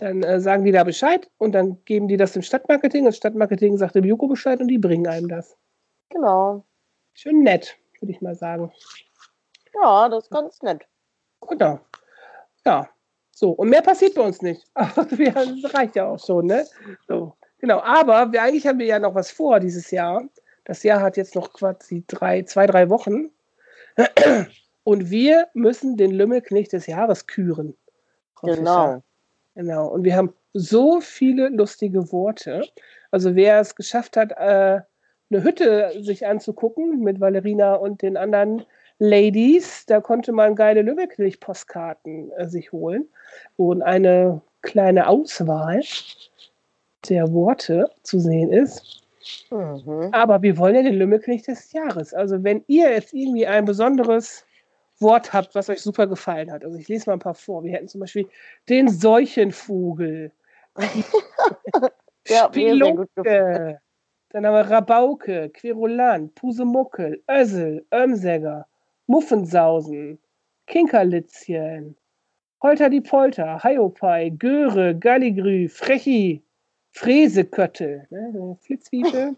Dann 0.04 0.22
äh, 0.22 0.40
sagen 0.42 0.66
die 0.66 0.72
da 0.72 0.84
Bescheid 0.84 1.30
und 1.38 1.54
dann 1.54 1.84
geben 1.86 2.08
die 2.08 2.18
das 2.18 2.34
dem 2.34 2.42
Stadtmarketing. 2.42 3.06
Das 3.06 3.18
Stadtmarketing 3.18 3.78
sagt 3.78 3.96
dem 3.96 4.04
Joko 4.04 4.28
Bescheid 4.28 4.60
und 4.60 4.68
die 4.68 4.78
bringen 4.78 5.08
einem 5.08 5.30
das. 5.30 5.56
Genau. 6.10 6.66
Schön 7.14 7.42
nett, 7.42 7.78
würde 8.00 8.12
ich 8.12 8.22
mal 8.22 8.36
sagen. 8.36 8.72
Ja, 9.74 10.10
das 10.10 10.26
ist 10.26 10.30
ganz 10.30 10.62
nett. 10.62 10.86
Genau. 11.48 11.80
Ja. 12.66 12.90
So, 13.32 13.52
und 13.52 13.70
mehr 13.70 13.82
passiert 13.82 14.16
bei 14.16 14.22
uns 14.22 14.42
nicht. 14.42 14.66
Aber 14.74 15.06
das 15.06 15.74
reicht 15.74 15.96
ja 15.96 16.08
auch 16.08 16.20
schon, 16.20 16.48
ne? 16.48 16.68
So, 17.08 17.36
genau. 17.60 17.80
Aber 17.80 18.32
wir, 18.32 18.44
eigentlich 18.44 18.68
haben 18.68 18.80
wir 18.80 18.86
ja 18.86 19.00
noch 19.00 19.16
was 19.16 19.32
vor 19.32 19.60
dieses 19.60 19.90
Jahr. 19.90 20.24
Das 20.66 20.84
Jahr 20.84 21.02
hat 21.02 21.18
jetzt 21.18 21.36
noch 21.36 21.54
quasi 21.54 22.04
drei, 22.08 22.44
zwei, 22.44 22.68
drei 22.68 22.90
Wochen. 22.90 23.32
Und 24.84 25.10
wir 25.10 25.48
müssen 25.54 25.96
den 25.96 26.12
Lümmelknecht 26.12 26.74
des 26.74 26.88
Jahres 26.88 27.26
küren. 27.26 27.76
Genau. 28.42 29.02
Genau. 29.56 29.88
Und 29.88 30.04
wir 30.04 30.16
haben 30.16 30.34
so 30.54 31.02
viele 31.02 31.50
lustige 31.50 32.12
Worte. 32.12 32.64
Also 33.12 33.36
wer 33.36 33.60
es 33.60 33.76
geschafft 33.76 34.18
hat, 34.18 34.32
äh, 34.32 34.82
eine 35.32 35.44
Hütte 35.44 35.92
sich 36.02 36.26
anzugucken 36.26 37.00
mit 37.00 37.20
Valerina 37.20 37.76
und 37.76 38.02
den 38.02 38.18
anderen 38.18 38.66
Ladies, 39.00 39.86
da 39.86 40.00
konnte 40.00 40.32
man 40.32 40.56
geile 40.56 40.82
Lümmelknecht-Postkarten 40.82 42.32
äh, 42.32 42.48
sich 42.48 42.72
holen, 42.72 43.08
wo 43.58 43.74
eine 43.82 44.42
kleine 44.62 45.08
Auswahl 45.08 45.82
der 47.10 47.34
Worte 47.34 47.90
zu 48.04 48.20
sehen 48.20 48.52
ist. 48.54 49.02
Mhm. 49.52 50.10
Aber 50.12 50.42
wir 50.42 50.58
wollen 50.58 50.76
ja 50.76 50.84
den 50.84 50.96
Lümmelknecht 50.96 51.48
des 51.48 51.72
Jahres. 51.74 52.14
Also 52.14 52.44
wenn 52.44 52.64
ihr 52.68 52.92
jetzt 52.92 53.14
irgendwie 53.14 53.48
ein 53.48 53.66
besonderes 53.66 54.46
Wort 55.00 55.34
habt, 55.34 55.56
was 55.56 55.70
euch 55.70 55.82
super 55.82 56.08
gefallen 56.08 56.52
hat. 56.52 56.64
Also 56.64 56.78
ich 56.78 56.88
lese 56.88 57.10
mal 57.10 57.14
ein 57.14 57.20
paar 57.20 57.34
vor. 57.34 57.64
Wir 57.64 57.74
hätten 57.74 57.88
zum 57.88 58.02
Beispiel 58.02 58.28
den 58.70 58.88
Seuchenvogel, 58.90 60.32
Ja. 62.28 62.48
Spelunke, 62.48 63.82
dann 64.30 64.46
haben 64.46 64.54
wir 64.54 64.70
Rabauke, 64.72 65.50
Querulant, 65.50 66.34
Pusemuckel, 66.36 67.22
Össel, 67.30 67.86
Ömsäger, 67.94 68.66
Muffensausen, 69.08 70.20
Kinkerlitzchen, 70.68 71.98
Holter 72.62 72.90
die 72.90 73.02
Polter, 73.02 73.62
Hiopai, 73.62 74.30
Göre, 74.30 74.96
Galligrü, 74.98 75.68
Frechi, 75.68 76.42
Fräseköttel, 76.92 78.08
ne, 78.10 78.58
Flitzwiepe, 78.62 79.36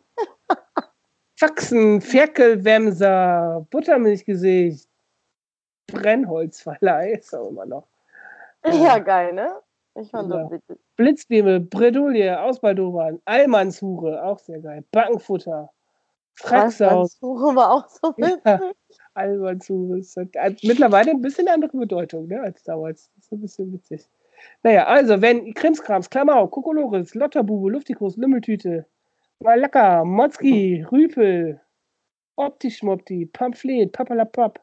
Faxen, 1.37 2.01
Ferkelwemser, 2.01 3.65
Buttermilchgesicht, 3.71 4.87
Brennholzverleih, 5.87 7.13
ist 7.13 7.33
auch 7.35 7.49
immer 7.49 7.65
noch. 7.65 7.87
Ja, 8.65 8.97
geil, 8.97 9.33
ne? 9.33 9.59
Ich 9.93 10.09
fand 10.09 10.31
Ja. 10.31 10.41
das 10.43 10.51
witzig. 10.51 10.79
Blitzbeeme, 10.97 11.59
Bredouille, 11.59 12.41
Ausbaldobern, 12.41 13.21
Allmannshure, 13.25 14.23
auch 14.23 14.39
sehr 14.39 14.59
geil. 14.59 14.83
Backenfutter, 14.91 15.69
Fracksaus, 16.35 17.17
Suche 17.19 17.55
war 17.55 17.71
auch 17.71 17.87
so 17.87 18.07
witzig. 18.17 18.41
Ja. 18.45 18.59
Allmannshure. 19.13 20.01
hat 20.37 20.63
mittlerweile 20.63 21.11
ein 21.11 21.21
bisschen 21.21 21.47
andere 21.47 21.77
Bedeutung 21.77 22.27
ne, 22.27 22.41
als 22.41 22.63
damals. 22.63 23.09
Das 23.15 23.25
ist 23.25 23.31
ein 23.31 23.41
bisschen 23.41 23.73
witzig. 23.73 24.09
Naja, 24.63 24.85
also, 24.87 25.21
wenn 25.21 25.53
Krimskrams, 25.53 26.09
Klamau, 26.09 26.47
Kokolores, 26.47 27.13
Lotterbube, 27.15 27.71
Luftikus, 27.71 28.17
Lümmeltüte, 28.17 28.85
Malaka, 29.39 30.03
Motzki, 30.03 30.85
Rüpel, 30.91 31.61
Optischmopti, 32.35 33.27
Pamphlet, 33.27 33.91
Papalapap, 33.93 34.59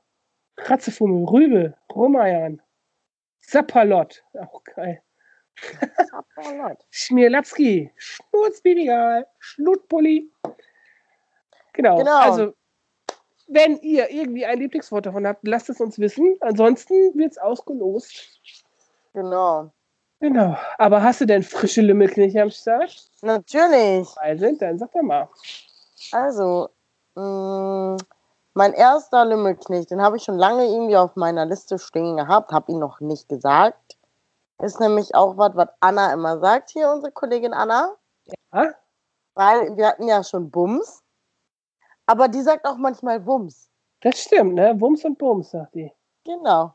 Ratzefummel, 0.66 1.25
Rübe, 1.25 1.75
Rumeiern, 1.95 2.61
Sapperlott, 3.38 4.23
auch 4.40 4.62
geil. 4.64 5.02
Schmierlapski, 6.90 7.90
Schnurzbibigal, 7.97 9.26
Schnutpulli. 9.38 10.31
Genau. 11.73 11.99
Genau. 11.99 12.19
Also, 12.19 12.54
wenn 13.49 13.76
ihr 13.78 14.11
irgendwie 14.11 14.47
ein 14.47 14.59
Lieblingswort 14.59 15.07
davon 15.07 15.26
habt, 15.26 15.47
lasst 15.47 15.69
es 15.69 15.81
uns 15.81 15.99
wissen. 15.99 16.37
Ansonsten 16.40 16.95
wird 17.19 17.33
es 17.33 17.38
ausgelost. 17.38 18.40
Genau. 19.12 19.73
Genau. 20.21 20.57
Aber 20.78 21.02
hast 21.02 21.21
du 21.21 21.26
denn 21.26 21.42
frische 21.42 21.83
Lümmelknecht 21.83 22.37
am 22.37 22.50
Start? 22.50 23.11
Natürlich. 23.23 24.09
Sind, 24.38 24.62
dann 24.62 24.78
sag 24.78 24.92
doch 24.92 25.02
mal. 25.02 25.28
Also, 26.12 26.71
mh, 27.14 27.97
mein 28.55 28.73
erster 28.73 29.25
Lümmelknecht, 29.25 29.91
den 29.91 30.03
habe 30.03 30.17
ich 30.17 30.25
schon 30.25 30.37
lange 30.37 30.67
irgendwie 30.67 30.97
auf 30.97 31.17
meiner 31.17 31.47
Liste 31.47 31.79
stehen 31.79 32.17
gehabt, 32.17 32.53
habe 32.53 32.73
ihn 32.73 32.79
noch 32.79 33.01
nicht 33.01 33.29
gesagt. 33.29 33.97
Ist 34.59 34.79
nämlich 34.79 35.15
auch 35.15 35.37
was, 35.37 35.57
was 35.57 35.69
Anna 35.81 36.13
immer 36.13 36.39
sagt, 36.39 36.71
hier 36.71 36.91
unsere 36.91 37.13
Kollegin 37.13 37.55
Anna. 37.55 37.97
Ja? 38.53 38.75
Weil 39.35 39.77
wir 39.77 39.89
hatten 39.89 40.07
ja 40.07 40.23
schon 40.23 40.51
Bums. 40.51 41.03
Aber 42.07 42.29
die 42.29 42.43
sagt 42.43 42.67
auch 42.67 42.77
manchmal 42.77 43.25
Wums. 43.27 43.71
Das 44.03 44.21
stimmt, 44.21 44.55
ne? 44.55 44.79
Wums 44.81 45.05
und 45.05 45.19
Bums, 45.19 45.51
sagt 45.51 45.75
die. 45.75 45.93
Genau. 46.25 46.75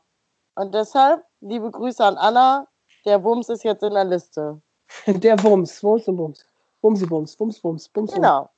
Und 0.54 0.74
deshalb, 0.74 1.24
liebe 1.40 1.70
Grüße 1.70 2.04
an 2.04 2.16
Anna. 2.16 2.66
Der 3.04 3.22
Wums 3.22 3.48
ist 3.48 3.62
jetzt 3.62 3.82
in 3.82 3.94
der 3.94 4.04
Liste. 4.04 4.60
Der 5.06 5.42
Wums, 5.42 5.82
Wums 5.82 6.08
und 6.08 6.16
Bums. 6.16 6.44
Wumsi 6.82 7.06
Bums, 7.06 7.38
Wums, 7.38 7.60
Bums, 7.60 7.88
Bums. 7.88 8.12
Genau. 8.12 8.48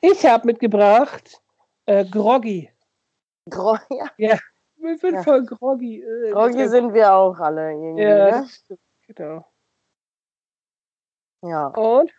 Ich 0.00 0.24
habe 0.24 0.46
mitgebracht 0.46 1.40
äh, 1.90 2.04
Groggy. 2.04 2.70
Gro 3.48 3.76
ja, 3.90 4.10
Ja, 4.16 4.38
wir 4.76 4.96
sind 4.98 5.14
Ja. 5.14 5.22
voll 5.22 5.44
groggy. 5.44 6.02
Äh, 6.02 6.30
Groggy 6.30 6.68
sind 6.68 6.94
wir 6.94 7.12
auch 7.12 7.38
alle 7.38 7.72
irgendwie. 7.72 8.02
Ja, 8.02 8.40
ne? 8.42 8.48
Genau. 9.08 9.44
ja. 11.42 11.66
Und 11.68 12.10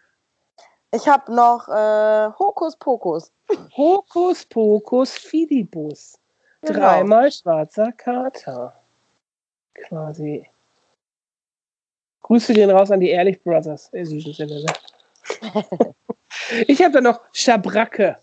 Ich 0.94 1.08
habe 1.08 1.34
noch 1.34 1.70
äh, 1.70 2.32
Hokus 2.38 2.76
Pokus. 2.76 3.32
Hokus 3.78 4.46
Pokus 4.46 5.14
Fidibus. 5.18 6.20
Genau. 6.62 6.80
Dreimal 6.80 7.32
schwarzer 7.32 7.94
Kater. 7.94 8.74
Quasi. 9.74 10.50
Grüße 12.24 12.54
gehen 12.54 12.70
raus 12.70 12.92
an 12.92 13.00
die 13.00 13.10
Ehrlich 13.10 13.42
Brothers. 13.42 13.90
In 13.94 14.06
diesem 14.10 14.34
Sinne, 14.34 14.64
ne? 14.66 14.74
ich 16.68 16.84
habe 16.84 16.94
da 16.94 17.02
noch 17.02 17.22
Schabracke. 17.32 18.18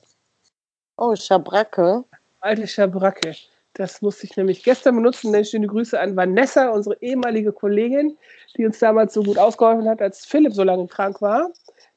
Oh, 0.98 1.14
Schabracke. 1.14 2.04
Alte 2.40 2.66
Schabracke. 2.66 3.36
Das 3.74 4.02
musste 4.02 4.26
ich 4.26 4.36
nämlich 4.36 4.64
gestern 4.64 4.96
benutzen. 4.96 5.32
Denn 5.32 5.44
schöne 5.44 5.68
Grüße 5.68 5.98
an 5.98 6.16
Vanessa, 6.16 6.70
unsere 6.70 7.00
ehemalige 7.00 7.52
Kollegin, 7.52 8.18
die 8.56 8.66
uns 8.66 8.80
damals 8.80 9.14
so 9.14 9.22
gut 9.22 9.38
ausgeholfen 9.38 9.88
hat, 9.88 10.02
als 10.02 10.26
Philipp 10.26 10.52
so 10.52 10.64
lange 10.64 10.88
krank 10.88 11.22
war. 11.22 11.50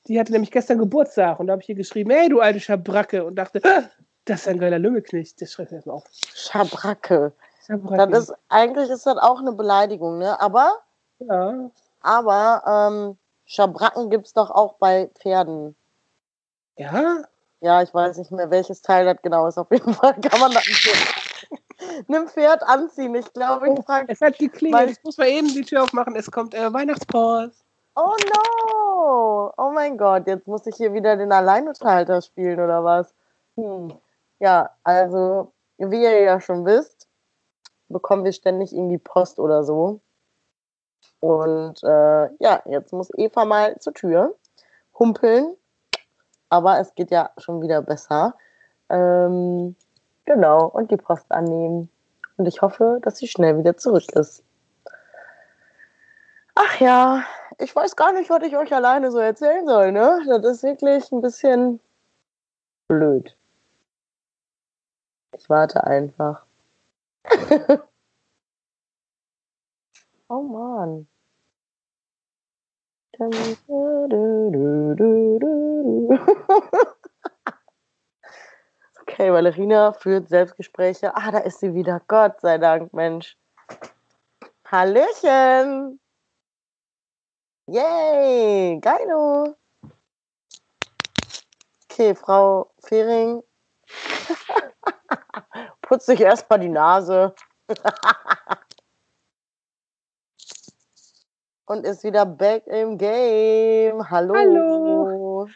Die 0.08 0.20
hatte 0.20 0.32
nämlich 0.32 0.52
gestern 0.52 0.78
Geburtstag 0.78 1.40
und 1.40 1.48
da 1.48 1.54
habe 1.54 1.64
ich 1.64 1.70
ihr 1.70 1.76
geschrieben, 1.76 2.12
hey 2.12 2.30
du 2.30 2.40
alte 2.42 2.60
Schabracke 2.60 3.24
und 3.24 3.36
dachte, 3.36 3.60
"Ah, 3.64 3.84
das 4.26 4.42
ist 4.42 4.48
ein 4.48 4.60
geiler 4.60 4.78
Lümmelknecht. 4.78 5.42
Das 5.42 5.52
schreibt 5.52 5.72
jetzt 5.72 5.88
mal 5.88 5.94
auf. 5.94 6.04
Schabracke. 6.36 7.34
Schabracke. 7.66 8.12
Das 8.12 8.30
ist, 8.30 8.36
eigentlich 8.50 8.90
ist 8.90 9.08
das 9.08 9.18
auch 9.18 9.40
eine 9.40 9.54
Beleidigung, 9.54 10.20
ne? 10.20 10.40
Aber, 10.40 10.80
ja. 11.20 11.72
aber 12.02 12.64
ähm, 12.68 13.18
Schabracken 13.46 14.12
gibt 14.12 14.28
es 14.28 14.34
doch 14.34 14.52
auch 14.52 14.74
bei 14.74 15.10
Pferden. 15.20 15.76
ja, 16.78 17.24
Ja, 17.62 17.82
ich 17.84 17.94
weiß 17.94 18.18
nicht 18.18 18.32
mehr, 18.32 18.50
welches 18.50 18.82
Teil 18.82 19.06
das 19.06 19.22
genau 19.22 19.48
ist. 19.48 19.58
Auf 19.58 19.72
jeden 19.72 19.94
Fall 19.94 20.16
kann 20.20 20.40
man 20.40 20.52
das 20.52 20.64
einem 22.10 22.28
Pferd 22.28 22.64
anziehen. 22.64 23.14
Ich 23.16 23.32
glaube, 23.34 23.70
ich 23.72 23.86
frage. 23.86 24.08
es 24.12 24.20
hat 24.22 24.38
geklingelt. 24.38 24.82
Weil- 24.82 24.90
Ich 24.90 25.04
muss 25.04 25.18
mal 25.18 25.28
eben 25.28 25.48
die 25.48 25.62
Tür 25.62 25.84
aufmachen. 25.84 26.16
Es 26.16 26.30
kommt 26.30 26.54
äh, 26.54 26.74
Weihnachtspost. 26.74 27.64
Oh 27.96 28.16
no! 28.34 29.52
Oh 29.58 29.72
mein 29.74 29.98
Gott, 29.98 30.26
jetzt 30.28 30.48
muss 30.48 30.66
ich 30.66 30.76
hier 30.76 30.94
wieder 30.94 31.18
den 31.18 31.32
Alleinunterhalter 31.32 32.22
spielen 32.22 32.60
oder 32.60 32.84
was? 32.84 33.14
Hm. 33.58 33.94
Ja, 34.40 34.72
also, 34.84 35.52
wie 35.78 36.02
ihr 36.02 36.22
ja 36.22 36.40
schon 36.40 36.66
wisst, 36.66 37.08
bekommen 37.90 38.24
wir 38.24 38.32
ständig 38.32 38.74
irgendwie 38.74 38.98
Post 38.98 39.40
oder 39.40 39.64
so. 39.66 40.00
Und 41.20 41.84
äh, 41.84 42.30
ja, 42.40 42.62
jetzt 42.66 42.94
muss 42.94 43.10
Eva 43.18 43.44
mal 43.46 43.78
zur 43.80 43.94
Tür 43.94 44.36
humpeln. 44.98 45.56
Aber 46.52 46.80
es 46.80 46.94
geht 46.96 47.12
ja 47.12 47.32
schon 47.38 47.62
wieder 47.62 47.82
besser. 47.82 48.36
Ähm, 48.90 49.76
genau, 50.26 50.68
und 50.68 50.92
die 50.92 50.98
Post 50.98 51.32
annehmen. 51.32 51.90
Und 52.36 52.46
ich 52.46 52.62
hoffe, 52.62 53.00
dass 53.04 53.18
sie 53.18 53.28
schnell 53.28 53.58
wieder 53.58 53.78
zurück 53.78 54.12
ist. 54.14 54.44
Ach 56.56 56.80
ja, 56.82 57.24
ich 57.58 57.74
weiß 57.74 57.96
gar 57.96 58.12
nicht, 58.12 58.30
was 58.30 58.44
ich 58.44 58.58
euch 58.58 58.74
alleine 58.74 59.12
so 59.12 59.20
erzählen 59.20 59.66
soll, 59.66 59.94
ne? 59.94 60.22
Das 60.28 60.58
ist 60.58 60.64
wirklich 60.64 61.10
ein 61.14 61.22
bisschen 61.22 61.80
blöd. 62.90 63.38
Ich 65.38 65.50
warte 65.50 65.86
einfach. 65.86 66.46
oh 70.28 70.42
Mann. 70.42 71.08
Okay, 79.02 79.34
Valerina 79.34 79.94
führt 79.94 80.30
Selbstgespräche. 80.30 81.16
Ah, 81.16 81.32
da 81.32 81.40
ist 81.40 81.60
sie 81.60 81.74
wieder. 81.74 82.02
Gott 82.08 82.40
sei 82.40 82.58
Dank, 82.58 82.94
Mensch. 82.94 83.36
Hallöchen. 84.66 86.00
Yay, 87.68 88.80
geilo. 88.80 89.56
Okay, 91.84 92.16
Frau 92.16 92.72
Fehring. 92.80 93.44
Putz 95.82 96.06
dich 96.06 96.22
erstmal 96.22 96.60
die 96.60 96.70
Nase. 96.70 97.36
Und 101.72 101.86
ist 101.86 102.04
wieder 102.04 102.26
back 102.26 102.68
im 102.68 102.98
Game. 102.98 104.10
Hallo. 104.10 104.36
Hallo. 104.36 105.48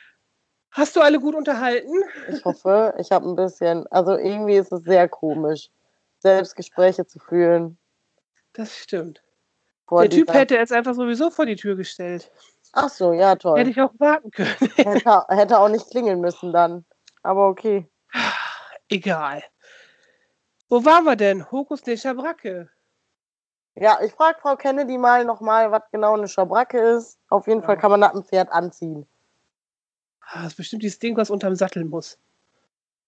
Hast 0.71 0.95
du 0.95 1.01
alle 1.01 1.19
gut 1.19 1.35
unterhalten? 1.35 1.91
Ich 2.29 2.45
hoffe, 2.45 2.93
ich 2.97 3.11
habe 3.11 3.27
ein 3.27 3.35
bisschen, 3.35 3.85
also 3.87 4.15
irgendwie 4.15 4.55
ist 4.55 4.71
es 4.71 4.83
sehr 4.83 5.09
komisch, 5.09 5.69
Selbstgespräche 6.19 7.05
zu 7.05 7.19
führen. 7.19 7.77
Das 8.53 8.73
stimmt. 8.77 9.23
Vor 9.87 10.03
Der 10.03 10.09
Typ 10.09 10.33
hätte 10.33 10.55
jetzt 10.55 10.71
einfach 10.71 10.93
sowieso 10.93 11.31
vor 11.31 11.45
die 11.45 11.57
Tür 11.57 11.75
gestellt. 11.75 12.31
Ach 12.71 12.87
so, 12.87 13.11
ja, 13.11 13.35
toll. 13.35 13.59
Hätte 13.59 13.71
ich 13.71 13.81
auch 13.81 13.91
warten 13.99 14.31
können. 14.31 14.55
Hätte, 14.77 15.25
hätte 15.27 15.59
auch 15.59 15.67
nicht 15.67 15.91
klingeln 15.91 16.21
müssen 16.21 16.53
dann. 16.53 16.85
Aber 17.23 17.49
okay. 17.49 17.89
Egal. 18.87 19.43
Wo 20.69 20.85
waren 20.85 21.03
wir 21.03 21.17
denn? 21.17 21.51
Hokus 21.51 21.81
de 21.81 21.97
Schabracke. 21.97 22.69
Ja, 23.75 23.99
ich 24.01 24.13
frage 24.13 24.39
Frau 24.41 24.55
Kennedy 24.55 24.97
mal 24.97 25.25
nochmal, 25.25 25.71
was 25.71 25.83
genau 25.91 26.13
eine 26.13 26.27
Schabracke 26.27 26.79
ist. 26.79 27.19
Auf 27.29 27.47
jeden 27.47 27.59
Ja. 27.61 27.65
Fall 27.65 27.77
kann 27.77 27.91
man 27.91 28.01
das 28.01 28.13
ein 28.13 28.23
Pferd 28.23 28.49
anziehen. 28.51 29.05
Ah, 30.21 30.43
Das 30.43 30.53
ist 30.53 30.57
bestimmt 30.57 30.83
dieses 30.83 30.99
Ding, 30.99 31.17
was 31.17 31.29
unterm 31.29 31.55
Sattel 31.55 31.83
muss. 31.85 32.17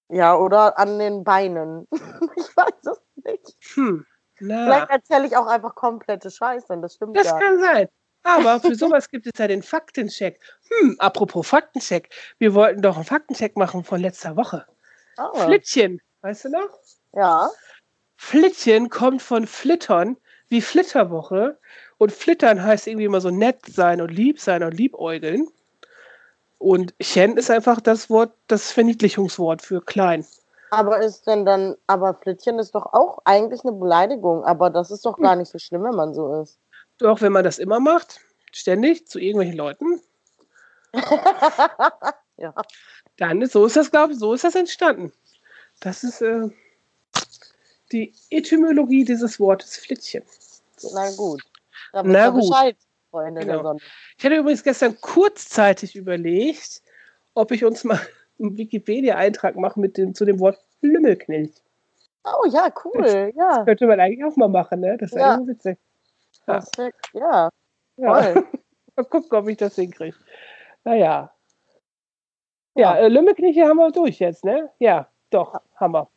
Ja, 0.09 0.35
oder 0.35 0.77
an 0.77 0.99
den 0.99 1.23
Beinen. 1.23 1.87
ich 2.35 2.55
weiß 2.57 2.85
es 2.85 3.01
nicht. 3.23 3.57
Hm. 3.75 4.05
Na, 4.39 4.65
Vielleicht 4.65 4.89
erzähle 4.89 5.27
ich 5.27 5.35
auch 5.37 5.47
einfach 5.47 5.73
komplette 5.73 6.29
Scheiße. 6.29 6.77
Das 6.81 6.95
stimmt 6.95 7.17
das 7.17 7.27
ja. 7.27 7.39
kann 7.39 7.59
sein. 7.59 7.89
Aber 8.23 8.59
für 8.59 8.75
sowas 8.75 9.09
gibt 9.09 9.25
es 9.25 9.33
ja 9.37 9.47
den 9.47 9.63
Faktencheck. 9.63 10.39
Hm, 10.69 10.95
apropos 10.99 11.47
Faktencheck. 11.47 12.13
Wir 12.39 12.53
wollten 12.53 12.81
doch 12.81 12.95
einen 12.97 13.05
Faktencheck 13.05 13.55
machen 13.57 13.83
von 13.83 13.99
letzter 14.01 14.35
Woche. 14.35 14.67
Ah, 15.17 15.31
Flittchen, 15.33 16.01
weißt 16.21 16.45
du 16.45 16.49
noch? 16.49 16.69
ja. 17.13 17.49
Flittchen 18.19 18.89
kommt 18.89 19.21
von 19.21 19.45
Flittern, 19.47 20.17
wie 20.49 20.61
Flitterwoche. 20.61 21.57
Und 21.97 22.11
Flittern 22.11 22.63
heißt 22.63 22.87
irgendwie 22.87 23.05
immer 23.05 23.21
so 23.21 23.29
nett 23.29 23.59
sein 23.67 24.01
und 24.01 24.09
lieb 24.09 24.39
sein 24.39 24.63
und 24.63 24.71
liebäugeln. 24.71 25.47
Und 26.59 26.93
Chen 26.99 27.37
ist 27.37 27.51
einfach 27.51 27.81
das 27.81 28.09
Wort, 28.09 28.33
das 28.47 28.71
Verniedlichungswort 28.71 29.61
für 29.61 29.81
klein. 29.81 30.25
Aber 30.71 30.99
ist 30.99 31.27
denn 31.27 31.45
dann, 31.45 31.75
aber 31.87 32.13
Flittchen 32.13 32.59
ist 32.59 32.75
doch 32.75 32.93
auch 32.93 33.19
eigentlich 33.25 33.63
eine 33.63 33.73
Beleidigung. 33.73 34.43
Aber 34.43 34.69
das 34.69 34.91
ist 34.91 35.05
doch 35.05 35.17
gar 35.17 35.35
nicht 35.35 35.49
so 35.49 35.59
schlimm, 35.59 35.83
wenn 35.83 35.95
man 35.95 36.13
so 36.13 36.41
ist. 36.41 36.59
Doch, 36.97 37.21
wenn 37.21 37.31
man 37.31 37.43
das 37.43 37.59
immer 37.59 37.79
macht, 37.79 38.19
ständig 38.51 39.07
zu 39.07 39.19
irgendwelchen 39.19 39.55
Leuten, 39.55 40.01
ja. 42.37 42.53
dann 43.17 43.41
ist, 43.41 43.53
so 43.53 43.65
ist 43.65 43.77
das, 43.77 43.91
glaube 43.91 44.13
ich, 44.13 44.19
so 44.19 44.33
ist 44.33 44.43
das 44.43 44.55
entstanden. 44.55 45.11
Das 45.79 46.03
ist 46.03 46.21
äh, 46.21 46.49
die 47.91 48.13
Etymologie 48.29 49.03
dieses 49.05 49.39
Wortes 49.39 49.77
Flittchen. 49.77 50.23
Na 50.93 51.09
gut. 51.15 51.41
Da 51.93 52.03
Na 52.03 52.29
gut. 52.29 52.41
Bescheid, 52.49 52.77
Freunde 53.11 53.41
der 53.45 53.55
Genau. 53.57 53.63
Sonne. 53.69 53.79
Ich 54.17 54.25
hatte 54.25 54.35
übrigens 54.35 54.63
gestern 54.63 54.99
kurzzeitig 55.01 55.95
überlegt, 55.95 56.81
ob 57.33 57.51
ich 57.51 57.63
uns 57.63 57.83
mal 57.83 57.99
einen 58.39 58.57
Wikipedia-Eintrag 58.57 59.55
mache 59.55 59.79
mit 59.79 59.97
dem, 59.97 60.13
zu 60.13 60.25
dem 60.25 60.39
Wort 60.39 60.59
Lümmelknecht. 60.81 61.63
Oh 62.25 62.45
ja, 62.49 62.69
cool. 62.83 63.31
Ja. 63.35 63.63
Könnte 63.63 63.87
man 63.87 63.99
eigentlich 63.99 64.23
auch 64.25 64.35
mal 64.35 64.49
machen, 64.49 64.81
ne? 64.81 64.97
Das 64.97 65.11
ist 65.11 65.17
Ja. 65.17 65.35
eigentlich 65.35 65.55
witzig. 65.55 65.77
Ja. 66.45 66.53
Perfekt. 66.59 67.09
Ja. 67.13 67.49
Ja. 67.97 68.43
Mal 68.95 69.03
gucken, 69.05 69.37
ob 69.37 69.47
ich 69.47 69.57
das 69.57 69.75
hinkriege. 69.75 70.15
Naja. 70.83 71.31
Ja, 72.75 72.95
ja. 72.95 72.97
Äh, 72.97 73.07
Lümmelkirche 73.09 73.63
haben 73.65 73.77
wir 73.77 73.91
durch 73.91 74.19
jetzt, 74.19 74.43
ne? 74.43 74.69
Ja, 74.79 75.07
doch, 75.29 75.53
ja. 75.53 75.61
haben 75.75 75.93
wir. 75.93 76.09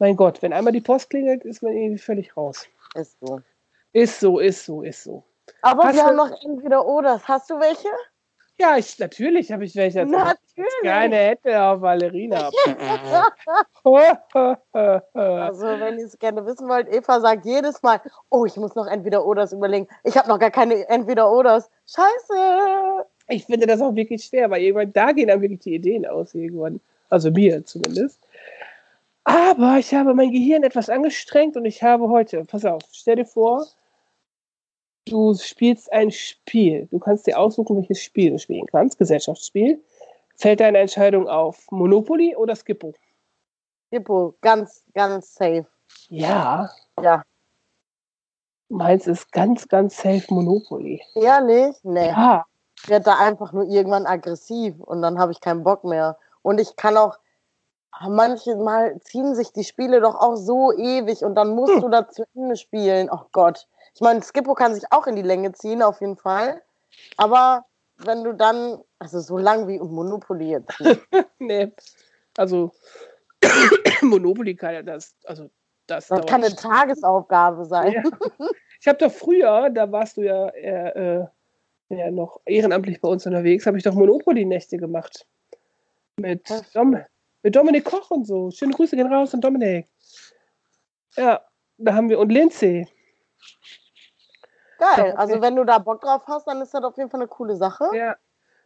Mein 0.00 0.16
Gott, 0.16 0.40
wenn 0.40 0.54
einmal 0.54 0.72
die 0.72 0.80
Post 0.80 1.10
klingelt, 1.10 1.44
ist 1.44 1.62
man 1.62 1.76
irgendwie 1.76 1.98
völlig 1.98 2.34
raus. 2.34 2.66
Ist 2.94 3.18
so. 3.20 3.42
Ist 3.92 4.18
so, 4.18 4.38
ist 4.38 4.64
so, 4.64 4.82
ist 4.82 5.04
so. 5.04 5.22
Aber 5.60 5.84
Hast 5.84 5.96
wir 5.96 6.04
haben 6.04 6.16
noch 6.16 6.32
entweder 6.42 6.86
oder. 6.86 7.20
Hast 7.22 7.50
du 7.50 7.60
welche? 7.60 7.88
Ja, 8.58 8.78
ich, 8.78 8.98
natürlich 8.98 9.52
habe 9.52 9.66
ich 9.66 9.76
welche. 9.76 10.06
Natürlich. 10.06 10.72
Keine 10.82 11.16
hätte 11.16 11.62
auf 11.62 11.82
Valerina. 11.82 12.48
also, 15.12 15.66
wenn 15.66 15.98
ihr 15.98 16.06
es 16.06 16.18
gerne 16.18 16.46
wissen 16.46 16.66
wollt, 16.66 16.88
Eva 16.88 17.20
sagt 17.20 17.44
jedes 17.44 17.82
Mal, 17.82 18.00
oh, 18.30 18.46
ich 18.46 18.56
muss 18.56 18.74
noch 18.74 18.86
entweder 18.86 19.26
Oders 19.26 19.52
überlegen. 19.52 19.86
Ich 20.04 20.16
habe 20.16 20.28
noch 20.30 20.38
gar 20.38 20.50
keine 20.50 20.88
entweder 20.88 21.30
Oders. 21.30 21.70
Scheiße. 21.86 23.04
Ich 23.28 23.44
finde 23.44 23.66
das 23.66 23.82
auch 23.82 23.94
wirklich 23.94 24.24
schwer, 24.24 24.50
weil 24.50 24.62
irgendwann 24.62 24.94
da 24.94 25.12
gehen 25.12 25.28
dann 25.28 25.42
wirklich 25.42 25.60
die 25.60 25.74
Ideen 25.74 26.06
aus 26.06 26.34
irgendwann. 26.34 26.80
Also 27.10 27.30
mir 27.30 27.66
zumindest. 27.66 28.18
Aber 29.24 29.78
ich 29.78 29.94
habe 29.94 30.14
mein 30.14 30.30
Gehirn 30.30 30.62
etwas 30.62 30.88
angestrengt 30.88 31.56
und 31.56 31.64
ich 31.64 31.82
habe 31.82 32.08
heute, 32.08 32.44
pass 32.44 32.64
auf, 32.64 32.82
stell 32.92 33.16
dir 33.16 33.26
vor, 33.26 33.66
du 35.06 35.34
spielst 35.34 35.92
ein 35.92 36.10
Spiel. 36.10 36.86
Du 36.90 36.98
kannst 36.98 37.26
dir 37.26 37.38
aussuchen, 37.38 37.76
welches 37.76 38.02
Spiel 38.02 38.30
du 38.30 38.38
spielen 38.38 38.66
kannst. 38.66 38.98
Gesellschaftsspiel. 38.98 39.82
Fällt 40.36 40.60
deine 40.60 40.78
Entscheidung 40.78 41.28
auf 41.28 41.70
Monopoly 41.70 42.34
oder 42.34 42.56
Skippo? 42.56 42.94
Skippo, 43.88 44.34
ganz, 44.40 44.84
ganz 44.94 45.34
safe. 45.34 45.66
Ja. 46.08 46.70
Ja. 47.02 47.22
Meins 48.68 49.06
ist 49.06 49.30
ganz, 49.32 49.68
ganz 49.68 49.96
safe 49.96 50.24
Monopoly. 50.32 51.02
Ehrlich? 51.14 51.76
Nee. 51.82 52.08
Ja. 52.08 52.46
Ich 52.82 52.88
werde 52.88 53.04
da 53.04 53.18
einfach 53.18 53.52
nur 53.52 53.64
irgendwann 53.64 54.06
aggressiv 54.06 54.80
und 54.80 55.02
dann 55.02 55.18
habe 55.18 55.32
ich 55.32 55.40
keinen 55.40 55.64
Bock 55.64 55.84
mehr. 55.84 56.16
Und 56.42 56.58
ich 56.60 56.76
kann 56.76 56.96
auch, 56.96 57.18
manchmal 58.08 58.98
ziehen 59.00 59.34
sich 59.34 59.52
die 59.52 59.64
Spiele 59.64 60.00
doch 60.00 60.14
auch 60.14 60.36
so 60.36 60.72
ewig 60.72 61.24
und 61.24 61.34
dann 61.34 61.54
musst 61.54 61.74
hm. 61.74 61.80
du 61.80 61.88
da 61.88 62.08
zu 62.08 62.24
Ende 62.34 62.56
spielen. 62.56 63.08
Oh 63.10 63.24
Gott. 63.32 63.66
Ich 63.94 64.00
meine, 64.00 64.22
Skippo 64.22 64.54
kann 64.54 64.74
sich 64.74 64.84
auch 64.90 65.06
in 65.06 65.16
die 65.16 65.22
Länge 65.22 65.52
ziehen, 65.52 65.82
auf 65.82 66.00
jeden 66.00 66.16
Fall. 66.16 66.62
Aber 67.16 67.64
wenn 67.98 68.24
du 68.24 68.32
dann, 68.32 68.78
also 68.98 69.20
so 69.20 69.36
lang 69.36 69.68
wie 69.68 69.78
Monopoly 69.78 70.50
jetzt. 70.50 70.72
nee. 71.38 71.72
Also 72.36 72.72
Monopoly 74.02 74.54
kann 74.54 74.74
ja 74.74 74.82
das, 74.82 75.14
also 75.24 75.50
das. 75.86 76.08
Das 76.08 76.26
kann 76.26 76.44
eine 76.44 76.54
Tagesaufgabe 76.54 77.64
sein. 77.64 77.92
Ja. 77.92 78.02
Ich 78.82 78.88
habe 78.88 78.96
doch 78.96 79.12
früher, 79.12 79.68
da 79.68 79.92
warst 79.92 80.16
du 80.16 80.22
ja, 80.22 80.48
äh, 80.48 81.26
ja 81.90 82.10
noch 82.10 82.40
ehrenamtlich 82.46 82.98
bei 83.02 83.08
uns 83.08 83.26
unterwegs, 83.26 83.66
habe 83.66 83.76
ich 83.76 83.84
doch 83.84 83.92
Monopoly-Nächte 83.92 84.78
gemacht. 84.78 85.26
Mit, 86.16 86.48
Dom 86.72 86.96
mit 87.42 87.56
Dominik 87.56 87.84
Koch 87.84 88.10
und 88.10 88.26
so. 88.26 88.50
Schöne 88.50 88.72
Grüße 88.72 88.96
gehen 88.96 89.12
raus 89.12 89.34
an 89.34 89.40
Dominik. 89.40 89.88
Ja, 91.16 91.40
da 91.78 91.94
haben 91.94 92.08
wir, 92.08 92.18
und 92.18 92.30
Lindsay. 92.30 92.86
Geil. 94.78 95.12
Also 95.16 95.40
wenn 95.42 95.56
du 95.56 95.64
da 95.64 95.78
Bock 95.78 96.00
drauf 96.00 96.22
hast, 96.26 96.46
dann 96.46 96.62
ist 96.62 96.72
das 96.72 96.82
auf 96.82 96.96
jeden 96.96 97.10
Fall 97.10 97.20
eine 97.20 97.28
coole 97.28 97.56
Sache. 97.56 97.90
Ja. 97.94 98.16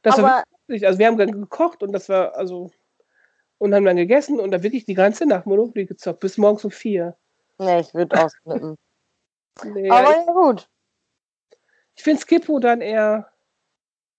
Das 0.02 0.18
Aber, 0.18 0.28
war 0.28 0.44
wirklich, 0.66 0.86
also 0.86 0.98
wir 0.98 1.06
haben 1.06 1.16
gekocht 1.16 1.82
und 1.82 1.92
das 1.92 2.08
war, 2.08 2.36
also, 2.36 2.70
und 3.58 3.74
haben 3.74 3.84
dann 3.84 3.96
gegessen 3.96 4.38
und 4.38 4.50
da 4.50 4.62
wirklich 4.62 4.84
die 4.84 4.94
ganze 4.94 5.26
Nacht 5.26 5.46
Monopoly 5.46 5.86
gezockt, 5.86 6.20
bis 6.20 6.38
morgens 6.38 6.64
um 6.64 6.70
vier. 6.70 7.16
Nee, 7.58 7.80
ich 7.80 7.94
würde 7.94 8.22
ausflippen. 8.22 8.76
nee, 9.64 9.90
Aber 9.90 10.10
ja, 10.10 10.24
gut. 10.24 10.68
Ich 11.96 12.02
finde 12.02 12.20
Skippo 12.20 12.58
dann 12.58 12.80
eher, 12.80 13.32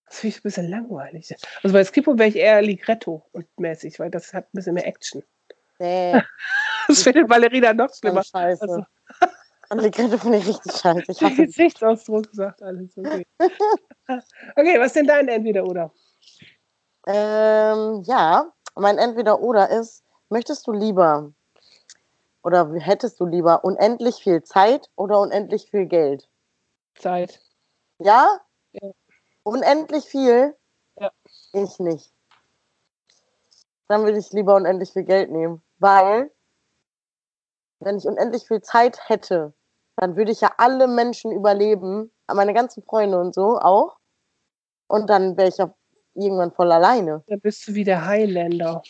das 0.07 0.19
finde 0.19 0.35
ich 0.35 0.39
ein 0.39 0.43
bisschen 0.43 0.69
langweilig. 0.69 1.35
Also 1.63 1.73
bei 1.73 1.83
Skippo 1.83 2.17
wäre 2.17 2.29
ich 2.29 2.35
eher 2.35 2.61
Ligretto 2.61 3.23
und 3.31 3.47
mäßig, 3.59 3.99
weil 3.99 4.11
das 4.11 4.33
hat 4.33 4.45
ein 4.45 4.53
bisschen 4.53 4.75
mehr 4.75 4.87
Action. 4.87 5.23
Nee. 5.79 6.13
das 6.87 7.03
findet 7.03 7.27
Ballerina 7.27 7.73
noch 7.73 7.93
schlimmer. 7.93 8.23
Scheiße. 8.23 8.61
Also, 8.61 8.85
Annegret 9.69 10.19
finde 10.19 10.37
ich 10.37 10.47
richtig 10.47 10.71
scheiße. 10.73 11.11
Ich 11.11 11.21
hasse 11.21 11.45
Gesichtsausdruck 11.45 12.27
sagt 12.31 12.61
alles. 12.61 12.97
Okay. 12.97 13.25
okay, 14.55 14.79
was 14.79 14.87
ist 14.87 14.95
denn 14.95 15.07
dein 15.07 15.27
Entweder-Oder? 15.27 15.91
Ähm, 17.07 18.03
ja, 18.05 18.51
mein 18.75 18.97
Entweder-Oder 18.97 19.69
ist, 19.69 20.03
möchtest 20.29 20.67
du 20.67 20.71
lieber 20.71 21.31
oder 22.43 22.71
hättest 22.75 23.19
du 23.19 23.25
lieber 23.25 23.63
unendlich 23.63 24.17
viel 24.17 24.43
Zeit 24.43 24.89
oder 24.95 25.19
unendlich 25.19 25.69
viel 25.71 25.87
Geld? 25.87 26.29
Zeit. 26.93 27.41
Ja? 27.97 28.39
Unendlich 29.45 30.05
viel? 30.05 30.55
Ja. 30.99 31.11
Ich 31.53 31.77
nicht. 31.77 32.11
Dann 33.87 34.03
würde 34.03 34.17
ich 34.17 34.31
lieber 34.31 34.55
unendlich 34.55 34.91
viel 34.91 35.03
Geld 35.03 35.29
nehmen, 35.29 35.61
weil 35.77 36.31
wenn 37.79 37.97
ich 37.97 38.05
unendlich 38.05 38.47
viel 38.47 38.61
Zeit 38.61 39.07
hätte, 39.07 39.53
dann 39.97 40.15
würde 40.15 40.31
ich 40.31 40.41
ja 40.41 40.51
alle 40.57 40.87
Menschen 40.87 41.31
überleben, 41.31 42.11
meine 42.33 42.55
ganzen 42.55 42.81
Freunde 42.81 43.19
und 43.19 43.35
so 43.35 43.59
auch. 43.59 43.97
Und 44.87 45.11
dann 45.11 45.37
wäre 45.37 45.49
ich 45.49 45.57
ja 45.57 45.71
irgendwann 46.15 46.51
voll 46.51 46.71
alleine. 46.71 47.23
Dann 47.27 47.39
bist 47.39 47.67
du 47.67 47.75
wie 47.75 47.83
der 47.83 48.03
Highlander. 48.03 48.81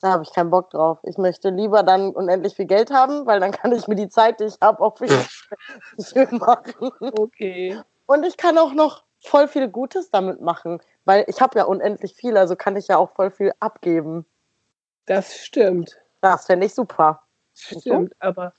Da 0.00 0.12
habe 0.12 0.22
ich 0.22 0.32
keinen 0.32 0.50
Bock 0.50 0.70
drauf. 0.70 1.00
Ich 1.02 1.18
möchte 1.18 1.50
lieber 1.50 1.82
dann 1.82 2.14
unendlich 2.14 2.54
viel 2.54 2.66
Geld 2.66 2.90
haben, 2.90 3.26
weil 3.26 3.40
dann 3.40 3.52
kann 3.52 3.72
ich 3.72 3.86
mir 3.88 3.96
die 3.96 4.08
Zeit, 4.08 4.40
die 4.40 4.44
ich 4.44 4.56
habe, 4.62 4.82
auch 4.82 4.96
schön 4.96 6.38
machen. 6.38 6.90
Okay. 7.00 7.78
Und 8.06 8.24
ich 8.24 8.38
kann 8.38 8.56
auch 8.56 8.72
noch 8.72 9.04
voll 9.22 9.48
viel 9.48 9.68
Gutes 9.68 10.10
damit 10.10 10.40
machen, 10.40 10.80
weil 11.04 11.24
ich 11.28 11.40
habe 11.40 11.58
ja 11.58 11.64
unendlich 11.64 12.14
viel, 12.14 12.36
also 12.36 12.56
kann 12.56 12.76
ich 12.76 12.88
ja 12.88 12.96
auch 12.96 13.14
voll 13.14 13.30
viel 13.30 13.52
abgeben. 13.60 14.26
Das 15.06 15.36
stimmt. 15.36 15.98
Das 16.20 16.46
fände 16.46 16.66
ich 16.66 16.74
super. 16.74 17.22
Stimmt, 17.54 18.14
aber 18.20 18.54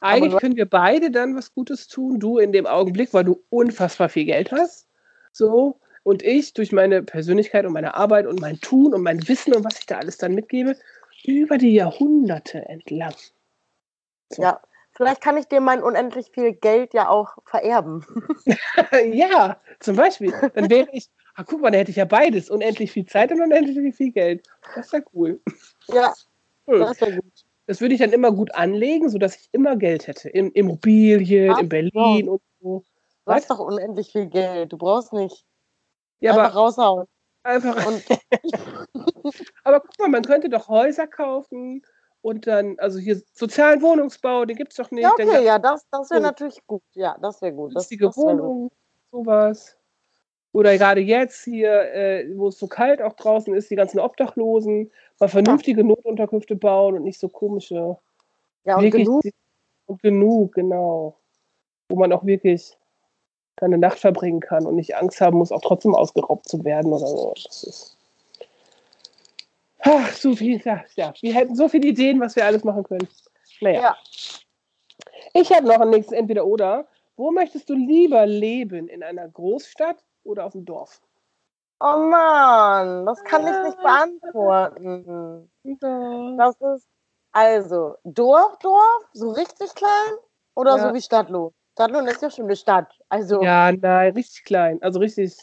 eigentlich 0.00 0.32
aber 0.32 0.40
können 0.40 0.56
wir 0.56 0.68
beide 0.68 1.10
dann 1.10 1.36
was 1.36 1.52
Gutes 1.52 1.88
tun. 1.88 2.20
Du 2.20 2.38
in 2.38 2.52
dem 2.52 2.66
Augenblick, 2.66 3.12
weil 3.12 3.24
du 3.24 3.42
unfassbar 3.50 4.08
viel 4.08 4.26
Geld 4.26 4.52
hast. 4.52 4.86
So. 5.32 5.80
Und 6.04 6.22
ich 6.22 6.54
durch 6.54 6.72
meine 6.72 7.02
Persönlichkeit 7.02 7.66
und 7.66 7.72
meine 7.72 7.94
Arbeit 7.94 8.26
und 8.26 8.40
mein 8.40 8.60
Tun 8.60 8.94
und 8.94 9.02
mein 9.02 9.26
Wissen 9.28 9.54
und 9.54 9.64
was 9.64 9.78
ich 9.78 9.86
da 9.86 9.98
alles 9.98 10.16
dann 10.16 10.34
mitgebe, 10.34 10.76
über 11.24 11.58
die 11.58 11.74
Jahrhunderte 11.74 12.64
entlang. 12.66 13.14
So. 14.30 14.42
Ja, 14.42 14.60
vielleicht 14.92 15.20
kann 15.20 15.36
ich 15.36 15.46
dir 15.46 15.60
mein 15.60 15.82
unendlich 15.82 16.30
viel 16.30 16.52
Geld 16.52 16.94
ja 16.94 17.08
auch 17.08 17.36
vererben. 17.44 18.06
ja, 19.12 19.60
zum 19.80 19.96
Beispiel. 19.96 20.32
Dann 20.54 20.70
wäre 20.70 20.88
ich, 20.92 21.08
ah, 21.34 21.44
guck 21.44 21.60
mal, 21.60 21.70
da 21.70 21.78
hätte 21.78 21.90
ich 21.90 21.96
ja 21.96 22.04
beides. 22.04 22.50
Unendlich 22.50 22.92
viel 22.92 23.06
Zeit 23.06 23.32
und 23.32 23.40
unendlich 23.40 23.94
viel 23.94 24.12
Geld. 24.12 24.46
Das 24.74 24.92
wäre 24.92 25.04
cool. 25.14 25.40
Ja, 25.88 26.12
das 26.66 27.00
wäre 27.00 27.16
gut. 27.16 27.44
Das 27.66 27.80
würde 27.80 27.94
ich 27.94 28.00
dann 28.00 28.12
immer 28.12 28.32
gut 28.32 28.54
anlegen, 28.54 29.10
sodass 29.10 29.36
ich 29.36 29.48
immer 29.52 29.76
Geld 29.76 30.06
hätte. 30.06 30.30
In 30.30 30.50
Immobilien, 30.52 31.52
Ach, 31.54 31.60
in 31.60 31.68
Berlin 31.68 32.26
ja. 32.26 32.32
und 32.32 32.42
so. 32.60 32.84
Du 33.26 33.32
hast 33.32 33.50
doch 33.50 33.58
unendlich 33.58 34.10
viel 34.10 34.26
Geld. 34.26 34.72
Du 34.72 34.78
brauchst 34.78 35.12
nicht 35.12 35.44
ja, 36.20 36.30
einfach 36.30 36.54
aber, 36.54 36.54
raushauen. 36.54 37.06
Einfach. 37.42 37.76
aber 39.64 39.80
guck 39.80 39.98
mal, 39.98 40.08
man 40.08 40.22
könnte 40.22 40.48
doch 40.48 40.68
Häuser 40.68 41.06
kaufen 41.06 41.82
und 42.22 42.46
dann, 42.46 42.78
also 42.78 42.98
hier 42.98 43.20
sozialen 43.34 43.82
Wohnungsbau, 43.82 44.44
den 44.44 44.56
gibt 44.56 44.72
es 44.72 44.76
doch 44.76 44.90
nicht. 44.90 45.02
Ja, 45.02 45.12
okay, 45.12 45.44
ja, 45.44 45.58
das, 45.58 45.86
das 45.90 46.10
wäre 46.10 46.20
natürlich 46.20 46.66
gut. 46.66 46.82
Ja, 46.94 47.16
das 47.20 47.40
wäre 47.42 47.52
gut. 47.52 47.74
Günstige 47.74 48.06
das, 48.06 48.16
das 48.16 48.24
Wohnung, 48.24 48.70
sowas. 49.10 49.76
Oder 50.52 50.76
gerade 50.78 51.00
jetzt 51.00 51.44
hier, 51.44 51.94
äh, 51.94 52.26
wo 52.36 52.48
es 52.48 52.58
so 52.58 52.66
kalt 52.66 53.02
auch 53.02 53.12
draußen 53.12 53.54
ist, 53.54 53.70
die 53.70 53.76
ganzen 53.76 54.00
Obdachlosen, 54.00 54.90
mal 55.20 55.28
vernünftige. 55.28 55.84
Notunterkünfte 55.84 56.56
bauen 56.56 56.96
und 56.96 57.04
nicht 57.04 57.20
so 57.20 57.28
komische. 57.28 57.96
Ja, 58.64 58.76
und 58.76 58.82
wirklich, 58.82 59.04
genug. 59.04 59.22
Und 59.86 60.02
genug, 60.02 60.54
genau. 60.54 61.16
Wo 61.88 61.96
man 61.96 62.12
auch 62.12 62.24
wirklich 62.24 62.76
eine 63.60 63.78
Nacht 63.78 63.98
verbringen 63.98 64.40
kann 64.40 64.66
und 64.66 64.76
nicht 64.76 64.96
Angst 64.96 65.20
haben 65.20 65.38
muss, 65.38 65.52
auch 65.52 65.60
trotzdem 65.60 65.94
ausgeraubt 65.94 66.48
zu 66.48 66.64
werden 66.64 66.92
oder 66.92 67.06
so. 67.06 67.34
Das 67.34 67.64
ist. 67.64 67.96
Ach, 69.80 70.12
so 70.12 70.34
viel, 70.34 70.60
ja, 70.64 70.84
ja. 70.96 71.14
Wir 71.20 71.34
hätten 71.34 71.54
so 71.54 71.68
viele 71.68 71.88
Ideen, 71.88 72.20
was 72.20 72.36
wir 72.36 72.44
alles 72.44 72.64
machen 72.64 72.84
können. 72.84 73.08
Naja. 73.60 73.80
Ja. 73.80 73.96
Ich 75.34 75.52
habe 75.52 75.66
noch 75.66 75.80
ein 75.80 75.90
nächstes 75.90 76.16
Entweder-Oder. 76.16 76.86
Wo 77.18 77.32
möchtest 77.32 77.68
du 77.68 77.74
lieber 77.74 78.24
leben? 78.26 78.88
In 78.88 79.02
einer 79.02 79.28
Großstadt 79.28 80.04
oder 80.22 80.44
auf 80.44 80.52
dem 80.52 80.64
Dorf? 80.64 81.02
Oh 81.80 81.96
Mann, 81.96 83.04
das 83.06 83.24
kann 83.24 83.44
ich 83.44 83.64
nicht 83.64 83.82
beantworten. 83.82 85.50
Das 86.38 86.54
ist 86.60 86.88
also 87.32 87.96
Dorf, 88.04 88.56
Dorf, 88.60 89.08
so 89.12 89.30
richtig 89.30 89.74
klein 89.74 90.12
oder 90.54 90.76
ja. 90.76 90.88
so 90.88 90.94
wie 90.94 91.02
Stadtlohn? 91.02 91.52
Stadtlohn 91.72 92.06
ist 92.06 92.22
ja 92.22 92.30
schon 92.30 92.44
eine 92.44 92.54
Stadt. 92.54 92.96
Also 93.08 93.42
ja, 93.42 93.72
nein, 93.72 94.12
richtig 94.12 94.44
klein, 94.44 94.80
also 94.80 95.00
richtig 95.00 95.36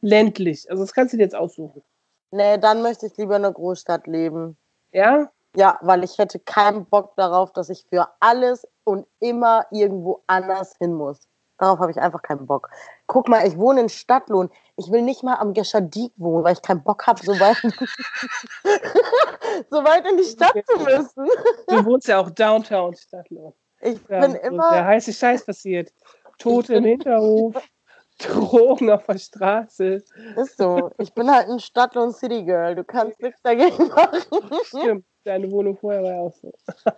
ländlich. 0.00 0.70
Also 0.70 0.84
das 0.84 0.92
kannst 0.92 1.14
du 1.14 1.16
dir 1.16 1.24
jetzt 1.24 1.34
aussuchen. 1.34 1.82
Nee, 2.30 2.58
dann 2.58 2.80
möchte 2.80 3.06
ich 3.06 3.16
lieber 3.16 3.34
in 3.36 3.44
einer 3.44 3.54
Großstadt 3.54 4.06
leben. 4.06 4.56
Ja? 4.92 5.32
Ja, 5.56 5.78
weil 5.82 6.04
ich 6.04 6.18
hätte 6.18 6.38
keinen 6.38 6.86
Bock 6.86 7.16
darauf, 7.16 7.52
dass 7.52 7.70
ich 7.70 7.84
für 7.88 8.08
alles 8.20 8.66
und 8.84 9.06
immer 9.18 9.66
irgendwo 9.70 10.22
anders 10.26 10.76
hin 10.78 10.94
muss. 10.94 11.26
Darauf 11.58 11.80
habe 11.80 11.90
ich 11.90 12.00
einfach 12.00 12.22
keinen 12.22 12.46
Bock. 12.46 12.70
Guck 13.08 13.28
mal, 13.28 13.46
ich 13.46 13.58
wohne 13.58 13.80
in 13.80 13.88
Stadtlohn. 13.88 14.48
Ich 14.76 14.92
will 14.92 15.02
nicht 15.02 15.24
mal 15.24 15.36
am 15.36 15.54
Geschadik 15.54 16.12
wohnen, 16.16 16.44
weil 16.44 16.52
ich 16.52 16.62
keinen 16.62 16.84
Bock 16.84 17.06
habe, 17.06 17.20
so 17.20 17.32
weit, 17.40 17.56
so 19.70 19.84
weit 19.84 20.06
in 20.08 20.18
die 20.18 20.24
Stadt 20.24 20.54
zu 20.66 20.78
müssen. 20.78 21.28
Du 21.66 21.84
wohnst 21.84 22.06
ja 22.06 22.20
auch 22.20 22.30
Downtown 22.30 22.94
Stadtlohn. 22.94 23.52
Ich 23.80 23.98
Ja, 24.08 24.20
bin 24.20 24.34
immer. 24.36 24.70
Der 24.70 24.84
heiße 24.84 25.12
Scheiß 25.12 25.46
passiert. 25.46 25.92
Tote 26.38 26.76
im 26.76 26.84
Hinterhof, 26.84 27.56
Drogen 28.18 28.90
auf 28.90 29.04
der 29.06 29.18
Straße. 29.18 30.02
Ist 30.36 30.56
so. 30.56 30.90
Ich 30.98 31.12
bin 31.12 31.30
halt 31.30 31.48
ein 31.48 31.58
Stadtlohn 31.58 32.12
City 32.12 32.44
Girl. 32.44 32.76
Du 32.76 32.84
kannst 32.84 33.20
nichts 33.20 33.42
dagegen 33.42 33.88
machen. 33.88 34.22
Stimmt, 34.64 35.04
deine 35.28 35.50
Wohnung 35.50 35.76
vorher 35.76 36.02
war 36.02 36.10
ja 36.12 36.20
auch 36.20 36.34
so. 36.34 36.52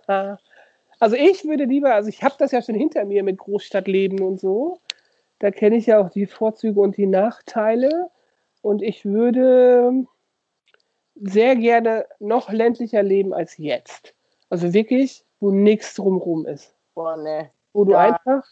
Also 0.99 1.15
ich 1.15 1.43
würde 1.45 1.63
lieber, 1.63 1.95
also 1.95 2.09
ich 2.09 2.21
habe 2.21 2.35
das 2.37 2.51
ja 2.51 2.61
schon 2.61 2.75
hinter 2.75 3.05
mir 3.05 3.23
mit 3.23 3.39
Großstadtleben 3.39 4.19
und 4.21 4.39
so. 4.39 4.77
Da 5.39 5.49
kenne 5.49 5.77
ich 5.77 5.87
ja 5.87 5.99
auch 5.99 6.11
die 6.11 6.27
Vorzüge 6.27 6.79
und 6.79 6.95
die 6.95 7.07
Nachteile. 7.07 8.11
Und 8.61 8.83
ich 8.83 9.03
würde 9.03 10.05
sehr 11.15 11.55
gerne 11.55 12.05
noch 12.19 12.51
ländlicher 12.51 13.01
leben 13.01 13.33
als 13.33 13.57
jetzt. 13.57 14.13
Also 14.51 14.73
wirklich, 14.75 15.25
wo 15.39 15.49
nichts 15.49 15.95
drumherum 15.95 16.45
ist. 16.45 16.75
Boah, 16.93 17.17
ne. 17.17 17.49
Wo 17.73 17.83
du 17.83 17.93
Ja. 17.93 18.13
einfach 18.13 18.47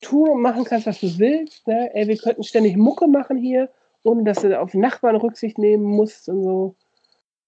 tun 0.00 0.30
und 0.30 0.40
machen 0.40 0.64
kannst, 0.64 0.86
was 0.86 1.00
du 1.00 1.18
willst. 1.18 1.66
Ne? 1.66 1.94
Ey, 1.94 2.08
wir 2.08 2.16
könnten 2.16 2.42
ständig 2.42 2.78
Mucke 2.78 3.06
machen 3.06 3.36
hier, 3.36 3.68
ohne 4.02 4.24
dass 4.24 4.40
du 4.40 4.58
auf 4.58 4.72
Nachbarn 4.72 5.16
Rücksicht 5.16 5.58
nehmen 5.58 5.84
musst 5.84 6.30
und 6.30 6.42
so. 6.42 6.74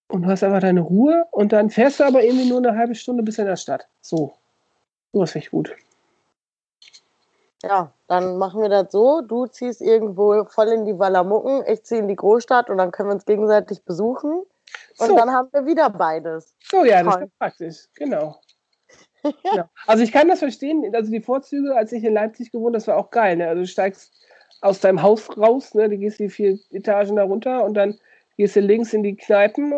Und 0.09 0.23
du 0.23 0.29
hast 0.29 0.43
einfach 0.43 0.61
deine 0.61 0.81
Ruhe 0.81 1.27
und 1.31 1.53
dann 1.53 1.71
fährst 1.71 2.01
du 2.01 2.05
aber 2.05 2.25
irgendwie 2.25 2.49
nur 2.49 2.59
eine 2.59 2.77
halbe 2.77 2.95
Stunde 2.95 3.23
bis 3.23 3.39
in 3.39 3.45
der 3.47 3.57
Stadt. 3.57 3.87
So. 4.01 4.33
Sowas 5.13 5.33
finde 5.33 5.47
ich 5.47 5.51
gut. 5.51 5.77
Ja, 7.63 7.93
dann 8.07 8.39
machen 8.39 8.63
wir 8.63 8.69
das 8.69 8.93
so. 8.93 9.21
Du 9.21 9.47
ziehst 9.47 9.83
irgendwo 9.83 10.45
voll 10.45 10.69
in 10.69 10.85
die 10.85 10.99
Wallamucken, 10.99 11.65
ich 11.67 11.83
ziehe 11.83 12.01
in 12.01 12.09
die 12.09 12.17
Großstadt 12.17 12.71
und 12.71 12.79
dann 12.79 12.91
können 12.91 13.09
wir 13.09 13.15
uns 13.15 13.27
gegenseitig 13.27 13.85
besuchen. 13.85 14.45
Und 14.99 15.09
So. 15.09 15.17
dann 15.17 15.31
haben 15.31 15.49
wir 15.53 15.67
wieder 15.67 15.91
beides. 15.91 16.55
So, 16.63 16.85
ja, 16.85 17.03
das 17.03 17.17
ist 17.23 17.39
praktisch. 17.39 17.77
Genau. 17.95 18.37
ja. 19.55 19.69
Also 19.87 20.05
ich 20.05 20.13
kann 20.13 20.29
das 20.29 20.39
verstehen. 20.39 20.91
Also 20.95 21.11
die 21.11 21.21
Vorzüge, 21.21 21.75
als 21.75 21.93
ich 21.93 22.05
in 22.05 22.15
Leipzig 22.15 22.53
gewohnt, 22.53 22.77
das 22.77 22.87
war 22.87 22.97
auch 22.97 23.11
geil. 23.11 23.37
Ne? 23.37 23.49
Also 23.49 23.63
du 23.63 23.67
steigst 23.67 24.13
aus 24.61 24.81
deinem 24.81 25.03
Haus 25.03 25.37
raus, 25.37 25.75
ne? 25.75 25.89
du 25.89 25.99
gehst 25.99 26.19
die 26.19 26.29
vier 26.29 26.59
Etagen 26.71 27.17
da 27.17 27.25
runter 27.25 27.65
und 27.65 27.75
dann 27.75 27.99
gehst 28.37 28.57
du 28.57 28.61
links 28.61 28.93
in 28.93 29.03
die 29.03 29.17
Kneipen, 29.17 29.73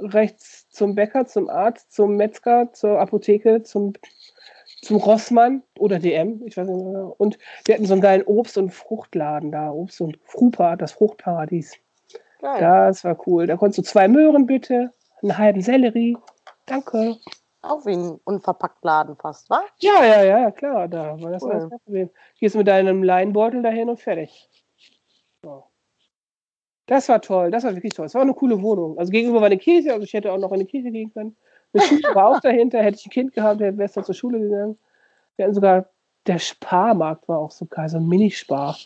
rechts 0.00 0.68
zum 0.70 0.94
Bäcker, 0.94 1.26
zum 1.26 1.48
Arzt, 1.48 1.92
zum 1.92 2.16
Metzger, 2.16 2.72
zur 2.72 3.00
Apotheke, 3.00 3.62
zum, 3.62 3.94
zum 4.82 4.96
Rossmann 4.98 5.62
oder 5.78 5.98
DM, 5.98 6.42
ich 6.44 6.56
weiß 6.56 6.66
nicht 6.68 6.84
mehr. 6.84 7.14
Und 7.18 7.38
wir 7.64 7.74
hatten 7.74 7.86
so 7.86 7.94
einen 7.94 8.02
geilen 8.02 8.22
Obst- 8.24 8.58
und 8.58 8.70
Fruchtladen 8.70 9.52
da, 9.52 9.70
Obst- 9.70 10.00
und 10.00 10.18
Frupa, 10.24 10.76
das 10.76 10.92
Fruchtparadies. 10.92 11.74
Geil. 12.40 12.60
Das 12.60 13.02
war 13.04 13.18
cool. 13.26 13.46
Da 13.46 13.56
konntest 13.56 13.78
du 13.78 13.82
zwei 13.82 14.08
Möhren 14.08 14.46
bitte, 14.46 14.92
einen 15.22 15.38
halben 15.38 15.62
Sellerie. 15.62 16.16
Danke. 16.66 17.16
Auch 17.62 17.84
wie 17.86 17.94
ein 17.96 18.20
unverpackt 18.24 18.84
Laden 18.84 19.16
fast, 19.16 19.50
wa? 19.50 19.62
Ja, 19.78 20.04
ja, 20.04 20.22
ja, 20.22 20.50
klar, 20.52 20.86
da 20.86 21.20
war 21.20 21.32
das 21.32 21.42
Cool. 21.42 21.50
kein 21.58 21.70
Problem. 21.70 22.10
Gehst 22.38 22.54
mit 22.54 22.68
deinem 22.68 23.02
Leinbeutel 23.02 23.62
dahin 23.62 23.88
und 23.88 23.98
fertig. 24.00 24.48
So. 25.42 25.64
Das 26.86 27.08
war 27.08 27.20
toll, 27.20 27.50
das 27.50 27.64
war 27.64 27.74
wirklich 27.74 27.94
toll. 27.94 28.06
Es 28.06 28.14
war 28.14 28.22
eine 28.22 28.34
coole 28.34 28.62
Wohnung. 28.62 28.98
Also 28.98 29.10
gegenüber 29.10 29.40
war 29.40 29.46
eine 29.46 29.58
Kirche, 29.58 29.92
also 29.92 30.04
ich 30.04 30.12
hätte 30.12 30.32
auch 30.32 30.38
noch 30.38 30.52
in 30.52 30.60
die 30.60 30.66
Kirche 30.66 30.90
gehen 30.90 31.12
können. 31.12 31.36
Eine 31.72 31.82
Schule 31.82 32.14
war 32.14 32.28
auch 32.28 32.40
dahinter, 32.40 32.82
hätte 32.82 32.98
ich 32.98 33.06
ein 33.06 33.10
Kind 33.10 33.32
gehabt, 33.32 33.60
wäre 33.60 33.82
es 33.82 33.92
dann 33.92 34.04
zur 34.04 34.14
Schule 34.14 34.38
gegangen. 34.38 34.78
Wir 35.34 35.44
hatten 35.44 35.54
sogar, 35.54 35.86
der 36.26 36.38
Sparmarkt 36.38 37.28
war 37.28 37.38
auch 37.38 37.50
so 37.50 37.66
geil, 37.66 37.88
so 37.88 37.98
ein 37.98 38.06
Minispar. 38.06 38.76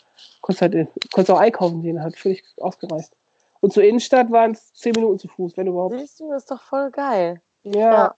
Konntest 0.40 0.62
halt, 0.62 0.88
konntest 1.12 1.30
auch 1.30 1.40
einkaufen 1.40 1.82
gehen, 1.82 2.02
hat 2.02 2.16
völlig 2.16 2.42
ausgereicht. 2.56 3.12
Und 3.60 3.72
zur 3.72 3.84
Innenstadt 3.84 4.30
waren 4.30 4.52
es 4.52 4.72
zehn 4.72 4.92
Minuten 4.92 5.18
zu 5.18 5.28
Fuß, 5.28 5.56
wenn 5.56 5.66
überhaupt. 5.66 5.98
Siehst 5.98 6.20
du, 6.20 6.32
ist 6.32 6.50
doch 6.50 6.62
voll 6.62 6.90
geil. 6.90 7.42
Ja. 7.62 7.80
Ja. 7.92 8.14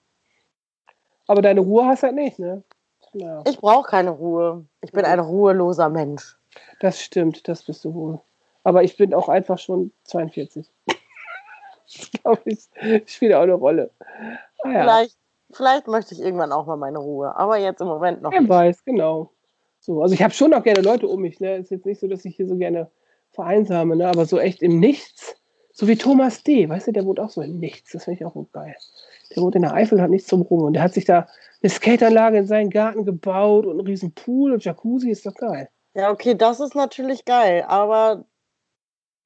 Aber 1.27 1.43
deine 1.43 1.61
Ruhe 1.61 1.87
hast 1.87 2.03
du 2.03 2.07
halt 2.07 2.17
nicht, 2.17 2.39
ne? 2.39 2.63
Ja. 3.13 3.43
Ich 3.47 3.59
brauche 3.59 3.89
keine 3.91 4.11
Ruhe. 4.11 4.65
Ich 4.81 4.93
bin 4.93 5.05
ein 5.05 5.19
ruheloser 5.19 5.89
Mensch. 5.89 6.39
Das 6.81 7.01
stimmt, 7.01 7.49
das 7.49 7.65
bist 7.65 7.85
du 7.85 7.95
wohl. 7.95 8.21
Aber 8.65 8.83
ich 8.83 8.97
bin 8.97 9.15
auch 9.15 9.29
einfach 9.29 9.59
schon 9.59 9.93
42. 10.05 10.67
Das 11.95 12.11
glaube 12.23 12.43
ich, 12.47 12.59
spielt 13.07 13.35
auch 13.35 13.43
eine 13.43 13.55
Rolle. 13.55 13.91
Ah, 14.63 14.71
ja. 14.71 14.83
Vielleicht, 14.83 15.17
vielleicht 15.51 15.89
möchte 15.89 16.15
ich 16.15 16.21
irgendwann 16.21 16.53
auch 16.53 16.67
mal 16.67 16.77
meine 16.77 16.99
Ruhe. 16.99 17.37
Aber 17.37 17.59
jetzt 17.59 17.81
im 17.81 17.89
Moment 17.89 18.23
noch 18.23 18.33
Wer 18.33 18.41
nicht. 18.41 18.51
weiß, 18.51 18.85
genau. 18.85 19.31
So, 19.81 20.01
also 20.01 20.15
ich 20.15 20.23
habe 20.23 20.33
schon 20.33 20.55
auch 20.55 20.63
gerne 20.63 20.81
Leute 20.81 21.09
um 21.09 21.21
mich. 21.21 21.41
Ne? 21.41 21.57
Ist 21.57 21.71
jetzt 21.71 21.85
nicht 21.87 22.01
so, 22.01 22.07
dass 22.07 22.25
ich 22.25 22.37
hier 22.37 22.47
so 22.47 22.57
gerne 22.57 22.91
vereinsame, 23.33 23.97
ne? 23.97 24.09
aber 24.09 24.25
so 24.27 24.39
echt 24.39 24.63
im 24.63 24.79
Nichts. 24.79 25.37
So 25.73 25.89
wie 25.89 25.97
Thomas 25.97 26.43
D., 26.43 26.69
weißt 26.69 26.89
du, 26.89 26.93
der 26.93 27.05
wohnt 27.05 27.19
auch 27.19 27.31
so 27.31 27.43
im 27.43 27.59
Nichts. 27.59 27.93
Das 27.93 28.05
finde 28.05 28.21
ich 28.21 28.27
auch 28.27 28.35
so 28.35 28.47
geil. 28.53 28.77
Der 29.35 29.43
wohnt 29.43 29.55
in 29.57 29.63
der 29.63 29.75
Eifel 29.75 29.99
und 29.99 30.03
hat 30.03 30.11
nichts 30.11 30.29
zum 30.29 30.43
Rum. 30.43 30.63
Und 30.65 30.75
der 30.75 30.83
hat 30.83 30.95
sich 30.95 31.05
da 31.07 31.27
eine 31.63 31.71
Skateanlage 31.71 32.39
in 32.39 32.47
seinen 32.47 32.71
Garten 32.71 33.05
gebaut 33.05 33.67
und 33.67 33.73
einen 33.73 33.87
riesen 33.87 34.13
Pool 34.13 34.53
und 34.53 34.65
Jacuzzi. 34.65 35.11
Ist 35.11 35.27
doch 35.27 35.35
geil. 35.35 35.69
Ja, 35.95 36.11
okay, 36.11 36.35
das 36.35 36.61
ist 36.61 36.75
natürlich 36.75 37.25
geil. 37.25 37.65
Aber 37.67 38.25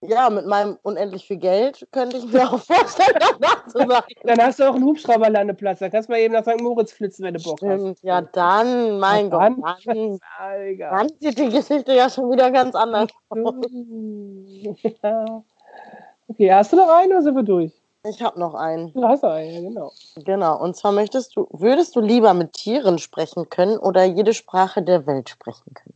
ja, 0.02 0.28
mit 0.30 0.46
meinem 0.46 0.78
unendlich 0.82 1.26
viel 1.26 1.38
Geld 1.38 1.87
könnte 1.90 2.18
ich 2.18 2.26
mir 2.26 2.46
auch 2.46 2.61
vorstellen, 2.61 3.18
das 3.18 3.38
nachzusagen. 3.40 4.14
Dann 4.24 4.38
hast 4.40 4.59
du 4.59 4.64
auch 4.64 4.74
einen 4.74 4.85
Hubschrauberlandeplatz. 4.85 5.78
Da 5.78 5.88
kannst 5.88 6.09
du 6.09 6.12
mal 6.12 6.18
eben 6.18 6.35
nach 6.35 6.44
St. 6.44 6.61
Moritz 6.61 6.92
flitzen, 6.92 7.24
wenn 7.24 7.35
du 7.35 7.42
Bock 7.42 7.61
hast. 7.62 7.80
Stimmt, 7.80 8.02
ja, 8.02 8.20
dann, 8.20 8.98
mein 8.98 9.30
Ja, 9.30 9.48
Gott, 9.48 9.59
dann. 9.87 10.18
dann, 10.78 11.09
sieht 11.20 11.38
die 11.38 11.48
Geschichte 11.48 11.94
ja 11.94 12.11
schon 12.11 12.30
wieder 12.30 12.50
ganz 12.50 12.74
anders 12.74 13.09
aus. 13.28 13.54
Ja. 15.02 15.42
Okay, 16.28 16.52
hast 16.52 16.72
du 16.72 16.76
noch 16.76 16.88
einen 16.88 17.12
oder 17.12 17.22
sind 17.22 17.37
wir 17.37 17.42
durch? 17.42 17.72
Ich 18.09 18.20
habe 18.22 18.38
noch 18.38 18.54
einen. 18.54 18.92
Du 18.92 19.04
hast 19.04 19.24
einen, 19.24 19.52
ja, 19.52 19.61
genau. 19.61 19.92
Genau. 20.16 20.61
Und 20.61 20.76
zwar 20.76 20.92
möchtest 20.92 21.37
du, 21.37 21.46
würdest 21.50 21.96
du 21.96 22.00
lieber 22.00 22.35
mit 22.35 22.52
Tieren 22.52 22.98
sprechen 22.98 23.48
können 23.48 23.78
oder 23.78 24.04
jede 24.04 24.35
Sprache 24.35 24.82
der 24.82 25.06
Welt 25.06 25.28
sprechen 25.28 25.74
können? 25.74 25.94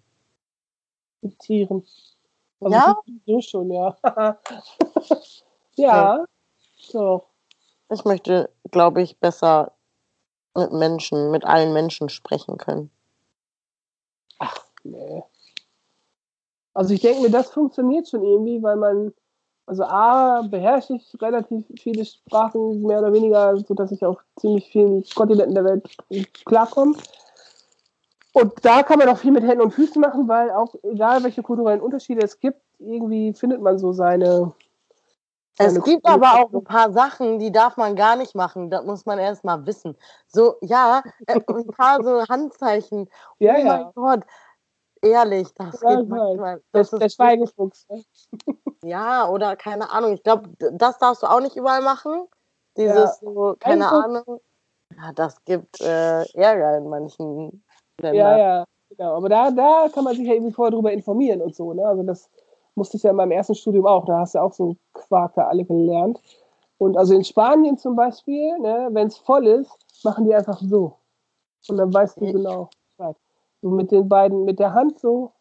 Mit 1.22 1.38
Tieren. 1.40 1.84
Also 2.60 2.76
Ja? 2.76 2.96
So 3.26 3.40
schon, 3.40 3.70
ja. 3.70 3.96
ja, 5.76 6.24
doch. 6.92 7.26
Ich 7.90 8.04
möchte, 8.04 8.50
glaube 8.70 9.02
ich, 9.02 9.18
besser 9.18 9.72
mit 10.56 10.72
Menschen, 10.72 11.30
mit 11.30 11.44
allen 11.44 11.72
Menschen 11.72 12.08
sprechen 12.08 12.56
können. 12.58 12.90
Nee. 14.84 15.22
Also 16.74 16.94
ich 16.94 17.00
denke 17.00 17.22
mir, 17.22 17.30
das 17.30 17.50
funktioniert 17.50 18.08
schon 18.08 18.22
irgendwie, 18.22 18.62
weil 18.62 18.76
man, 18.76 19.12
also 19.66 19.84
A, 19.84 20.42
beherrsche 20.42 20.94
ich 20.94 21.20
relativ 21.20 21.64
viele 21.80 22.04
Sprachen, 22.04 22.82
mehr 22.82 23.00
oder 23.00 23.12
weniger, 23.12 23.56
sodass 23.56 23.92
ich 23.92 24.04
auf 24.04 24.18
ziemlich 24.36 24.70
vielen 24.70 25.04
Kontinenten 25.14 25.54
der 25.54 25.64
Welt 25.64 25.96
klarkomme. 26.44 26.96
Und 28.32 28.64
da 28.64 28.82
kann 28.82 28.98
man 28.98 29.08
auch 29.08 29.18
viel 29.18 29.32
mit 29.32 29.42
Händen 29.42 29.62
und 29.62 29.72
Füßen 29.72 30.00
machen, 30.00 30.28
weil 30.28 30.50
auch 30.50 30.74
egal 30.82 31.24
welche 31.24 31.42
kulturellen 31.42 31.80
Unterschiede 31.80 32.22
es 32.22 32.38
gibt, 32.38 32.60
irgendwie 32.78 33.32
findet 33.32 33.60
man 33.60 33.78
so 33.78 33.92
seine. 33.92 34.52
Es 35.58 35.74
seine 35.74 35.80
gibt 35.84 36.04
Kultur. 36.04 36.26
aber 36.26 36.40
auch 36.40 36.52
ein 36.52 36.64
paar 36.64 36.92
Sachen, 36.92 37.38
die 37.38 37.50
darf 37.52 37.76
man 37.76 37.96
gar 37.96 38.16
nicht 38.16 38.34
machen. 38.34 38.70
Das 38.70 38.84
muss 38.84 39.04
man 39.04 39.18
erst 39.18 39.44
mal 39.44 39.66
wissen. 39.66 39.96
So, 40.28 40.56
ja, 40.62 41.02
äh, 41.26 41.40
ein 41.46 41.66
paar 41.66 42.02
so 42.02 42.22
Handzeichen. 42.28 43.10
Ja, 43.40 43.54
oh 43.58 43.64
mein 43.64 43.66
ja. 43.66 43.92
Gott. 43.94 44.20
Ehrlich, 45.02 45.52
das 45.54 45.80
Ja, 45.82 45.96
geht 45.96 46.08
manchmal. 46.08 46.56
Der, 46.56 46.62
Das 46.72 46.90
der 46.90 47.02
ist, 47.02 47.14
Schweigefuchs. 47.14 47.86
Ne? 47.88 48.04
ja, 48.84 49.28
oder 49.28 49.56
keine 49.56 49.90
Ahnung. 49.90 50.12
Ich 50.14 50.22
glaube, 50.22 50.50
das 50.58 50.98
darfst 50.98 51.22
du 51.22 51.26
auch 51.26 51.40
nicht 51.40 51.56
überall 51.56 51.82
machen. 51.82 52.26
Dieses 52.76 52.94
Ja. 52.94 53.12
so, 53.20 53.56
keine 53.58 53.88
Ahnung. 53.90 54.40
Ja, 54.96 55.12
das 55.14 55.42
gibt 55.44 55.80
äh, 55.80 56.24
Ärger 56.34 56.76
in 56.78 56.88
manchen 56.88 57.64
Ja, 58.02 58.36
ja, 58.36 58.64
genau. 58.88 59.16
Aber 59.16 59.28
da, 59.28 59.50
da 59.50 59.88
kann 59.92 60.04
man 60.04 60.16
sich 60.16 60.26
ja 60.26 60.34
irgendwie 60.34 60.52
vorher 60.52 60.72
drüber 60.72 60.92
informieren 60.92 61.40
und 61.42 61.54
so. 61.54 61.72
Ne? 61.72 61.84
Also 61.84 62.02
das 62.02 62.28
musste 62.74 62.96
ich 62.96 63.02
ja 63.02 63.10
in 63.10 63.16
meinem 63.16 63.32
ersten 63.32 63.54
Studium 63.54 63.86
auch. 63.86 64.04
Da 64.04 64.18
hast 64.20 64.34
du 64.34 64.38
auch 64.40 64.52
so 64.52 64.64
einen 64.64 64.78
Quark 64.92 65.34
da 65.34 65.46
alle 65.48 65.64
gelernt. 65.64 66.20
Und 66.78 66.96
also 66.96 67.14
in 67.14 67.24
Spanien 67.24 67.76
zum 67.76 67.94
Beispiel, 67.94 68.58
ne, 68.58 68.88
wenn 68.92 69.08
es 69.08 69.18
voll 69.18 69.46
ist, 69.46 69.70
machen 70.02 70.24
die 70.24 70.34
einfach 70.34 70.58
so. 70.60 70.94
Und 71.68 71.76
dann 71.76 71.92
weißt 71.92 72.20
du 72.20 72.24
Mhm. 72.26 72.32
genau. 72.32 72.70
So 73.62 73.68
mit 73.68 73.90
den 73.92 74.08
beiden, 74.08 74.44
mit 74.46 74.58
der 74.58 74.72
Hand 74.72 74.98
so, 74.98 75.32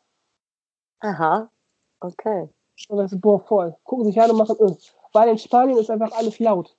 Aha. 0.99 1.49
Okay. 2.01 2.49
und 2.89 2.97
dann 2.97 3.05
ist 3.05 3.13
es, 3.13 3.21
boah, 3.21 3.39
voll. 3.39 3.75
Gucken 3.85 4.05
sich 4.05 4.19
an 4.21 4.31
und 4.31 4.37
machen, 4.37 4.57
äh. 4.59 4.75
Weil 5.13 5.29
in 5.29 5.37
Spanien 5.37 5.77
ist 5.77 5.89
einfach 5.89 6.11
alles 6.11 6.37
laut. 6.39 6.75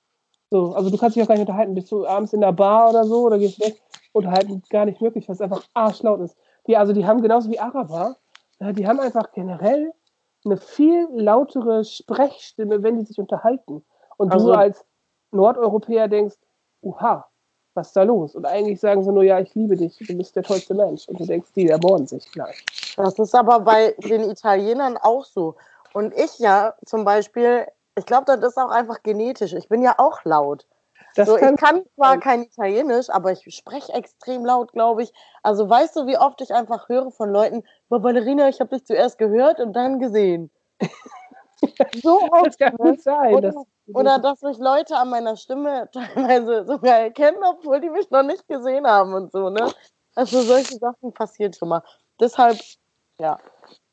So, 0.51 0.73
also 0.73 0.89
du 0.91 0.97
kannst 0.97 1.15
dich 1.15 1.23
auch 1.23 1.27
gar 1.27 1.35
nicht 1.35 1.41
unterhalten. 1.47 1.73
Bist 1.73 1.91
du 1.91 2.05
abends 2.05 2.33
in 2.33 2.41
der 2.41 2.51
Bar 2.51 2.91
oder 2.91 3.03
so 3.05 3.23
oder 3.23 3.39
gehst 3.39 3.59
weg, 3.59 3.81
unterhalten 4.13 4.61
gar 4.69 4.85
nicht 4.85 5.01
möglich, 5.01 5.27
weil 5.27 5.35
es 5.35 5.41
einfach 5.41 5.63
arschlaut 5.73 6.21
ist. 6.21 6.37
Die, 6.67 6.77
also 6.77 6.93
die 6.93 7.05
haben 7.05 7.21
genauso 7.21 7.49
wie 7.49 7.59
Araber, 7.59 8.17
äh, 8.59 8.73
die 8.73 8.87
haben 8.87 8.99
einfach 8.99 9.31
generell 9.31 9.93
eine 10.45 10.57
viel 10.57 11.07
lautere 11.11 11.83
Sprechstimme, 11.83 12.81
wenn 12.83 12.97
die 12.97 13.05
sich 13.05 13.19
unterhalten. 13.19 13.83
Und 14.17 14.31
Also- 14.31 14.47
du 14.47 14.53
als 14.57 14.85
Nordeuropäer 15.31 16.07
denkst, 16.07 16.35
uha, 16.81 17.25
was 17.73 17.87
ist 17.87 17.95
da 17.95 18.03
los? 18.03 18.35
Und 18.35 18.45
eigentlich 18.45 18.79
sagen 18.81 19.03
sie 19.03 19.11
nur, 19.11 19.23
ja, 19.23 19.39
ich 19.39 19.55
liebe 19.55 19.77
dich, 19.77 19.97
du 19.97 20.17
bist 20.17 20.35
der 20.35 20.43
tollste 20.43 20.73
Mensch. 20.73 21.07
Und 21.07 21.19
du 21.19 21.25
denkst, 21.25 21.51
die 21.55 21.69
ermorden 21.69 22.05
sich 22.05 22.29
gleich. 22.31 22.65
Das 22.97 23.17
ist 23.17 23.33
aber 23.33 23.61
bei 23.61 23.95
den 24.03 24.29
Italienern 24.29 24.97
auch 24.97 25.23
so. 25.23 25.55
Und 25.93 26.13
ich 26.17 26.37
ja 26.39 26.73
zum 26.85 27.05
Beispiel, 27.05 27.65
ich 27.95 28.05
glaube, 28.05 28.25
das 28.25 28.43
ist 28.43 28.57
auch 28.57 28.71
einfach 28.71 29.01
genetisch. 29.03 29.53
Ich 29.53 29.69
bin 29.69 29.81
ja 29.81 29.95
auch 29.97 30.23
laut. 30.25 30.65
Das 31.15 31.27
so, 31.27 31.35
kann, 31.35 31.53
ich 31.55 31.59
kann 31.61 31.83
zwar 31.95 32.17
kein 32.19 32.43
Italienisch, 32.43 33.09
aber 33.09 33.31
ich 33.31 33.43
spreche 33.55 33.93
extrem 33.93 34.45
laut, 34.45 34.71
glaube 34.71 35.03
ich. 35.03 35.13
Also 35.43 35.69
weißt 35.69 35.95
du, 35.95 36.07
wie 36.07 36.17
oft 36.17 36.41
ich 36.41 36.53
einfach 36.53 36.89
höre 36.89 37.11
von 37.11 37.29
Leuten, 37.31 37.63
"Boah, 37.89 37.99
Ballerina, 38.01 38.49
ich 38.49 38.59
habe 38.59 38.75
dich 38.75 38.85
zuerst 38.85 39.17
gehört 39.17 39.59
und 39.59 39.73
dann 39.73 39.99
gesehen. 39.99 40.51
so 42.03 42.21
oft. 42.31 42.45
das 42.47 42.57
kann 42.57 42.77
gut 42.77 43.01
sein. 43.01 43.33
Oder, 43.35 43.51
dass- 43.51 43.65
oder 43.93 44.19
dass 44.19 44.41
mich 44.41 44.57
Leute 44.57 44.95
an 44.97 45.09
meiner 45.09 45.35
Stimme 45.35 45.89
teilweise 45.93 46.65
sogar 46.65 46.97
erkennen, 46.99 47.37
obwohl 47.43 47.81
die 47.81 47.89
mich 47.89 48.09
noch 48.09 48.23
nicht 48.23 48.47
gesehen 48.47 48.87
haben 48.87 49.13
und 49.13 49.31
so, 49.31 49.49
ne? 49.49 49.71
Also 50.15 50.41
solche 50.41 50.75
Sachen 50.77 51.13
passieren 51.13 51.53
schon 51.53 51.69
mal. 51.69 51.83
Deshalb, 52.19 52.59
ja. 53.19 53.37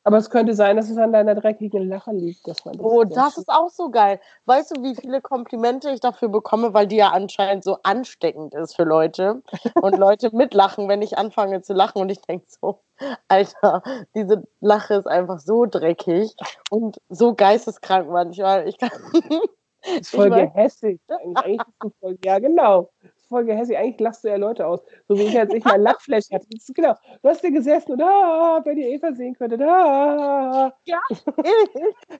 Aber 0.09 0.17
es 0.17 0.31
könnte 0.31 0.55
sein, 0.55 0.79
dass 0.79 0.89
es 0.89 0.97
an 0.97 1.13
deiner 1.13 1.35
dreckigen 1.35 1.87
Lache 1.87 2.13
liegt. 2.13 2.49
Dass 2.49 2.65
man 2.65 2.81
Oh, 2.81 3.05
das 3.05 3.37
ist 3.37 3.51
auch 3.51 3.69
so 3.69 3.91
geil. 3.91 4.19
Weißt 4.47 4.75
du, 4.75 4.83
wie 4.83 4.97
viele 4.97 5.21
Komplimente 5.21 5.91
ich 5.91 6.01
dafür 6.01 6.31
bekomme, 6.31 6.73
weil 6.73 6.87
die 6.87 6.97
ja 6.97 7.11
anscheinend 7.11 7.63
so 7.63 7.77
ansteckend 7.83 8.55
ist 8.55 8.75
für 8.75 8.85
Leute 8.85 9.43
und 9.75 9.99
Leute 9.99 10.35
mitlachen, 10.35 10.89
wenn 10.89 11.03
ich 11.03 11.19
anfange 11.19 11.61
zu 11.61 11.75
lachen 11.75 12.01
und 12.01 12.09
ich 12.09 12.23
denke 12.23 12.47
so, 12.49 12.81
Alter, 13.29 13.83
diese 14.15 14.45
Lache 14.61 14.95
ist 14.95 15.07
einfach 15.07 15.41
so 15.41 15.67
dreckig 15.67 16.35
und 16.71 16.97
so 17.11 17.35
geisteskrank 17.35 18.09
manchmal. 18.09 18.67
Ich 18.67 18.79
kann 18.79 18.89
Das 19.83 20.01
ist 20.01 20.11
voll 20.17 20.31
gehässig. 20.31 21.03
Eigentlich, 21.09 21.37
eigentlich 21.37 21.69
ist 21.69 21.83
du 21.83 21.93
voll, 22.01 22.19
ja, 22.25 22.39
genau. 22.39 22.89
Voll 23.29 23.45
gehässig. 23.45 23.77
Eigentlich 23.77 24.01
lachst 24.01 24.25
du 24.25 24.29
ja 24.29 24.37
Leute 24.37 24.67
aus. 24.67 24.81
So 25.07 25.19
wie 25.19 25.25
ich, 25.25 25.39
als 25.39 25.53
ich 25.53 25.63
mein 25.65 25.83
Lachflash 25.83 26.31
hatte. 26.33 26.47
Das 26.51 26.63
ist, 26.63 26.75
genau. 26.75 26.95
Du 27.23 27.29
hast 27.29 27.43
dir 27.43 27.51
gesessen 27.51 27.93
und 27.93 28.03
ah, 28.03 28.61
wenn 28.65 28.79
ihr 28.79 28.89
Eva 28.89 29.13
sehen 29.13 29.35
könntet. 29.35 29.61
Ah. 29.61 30.73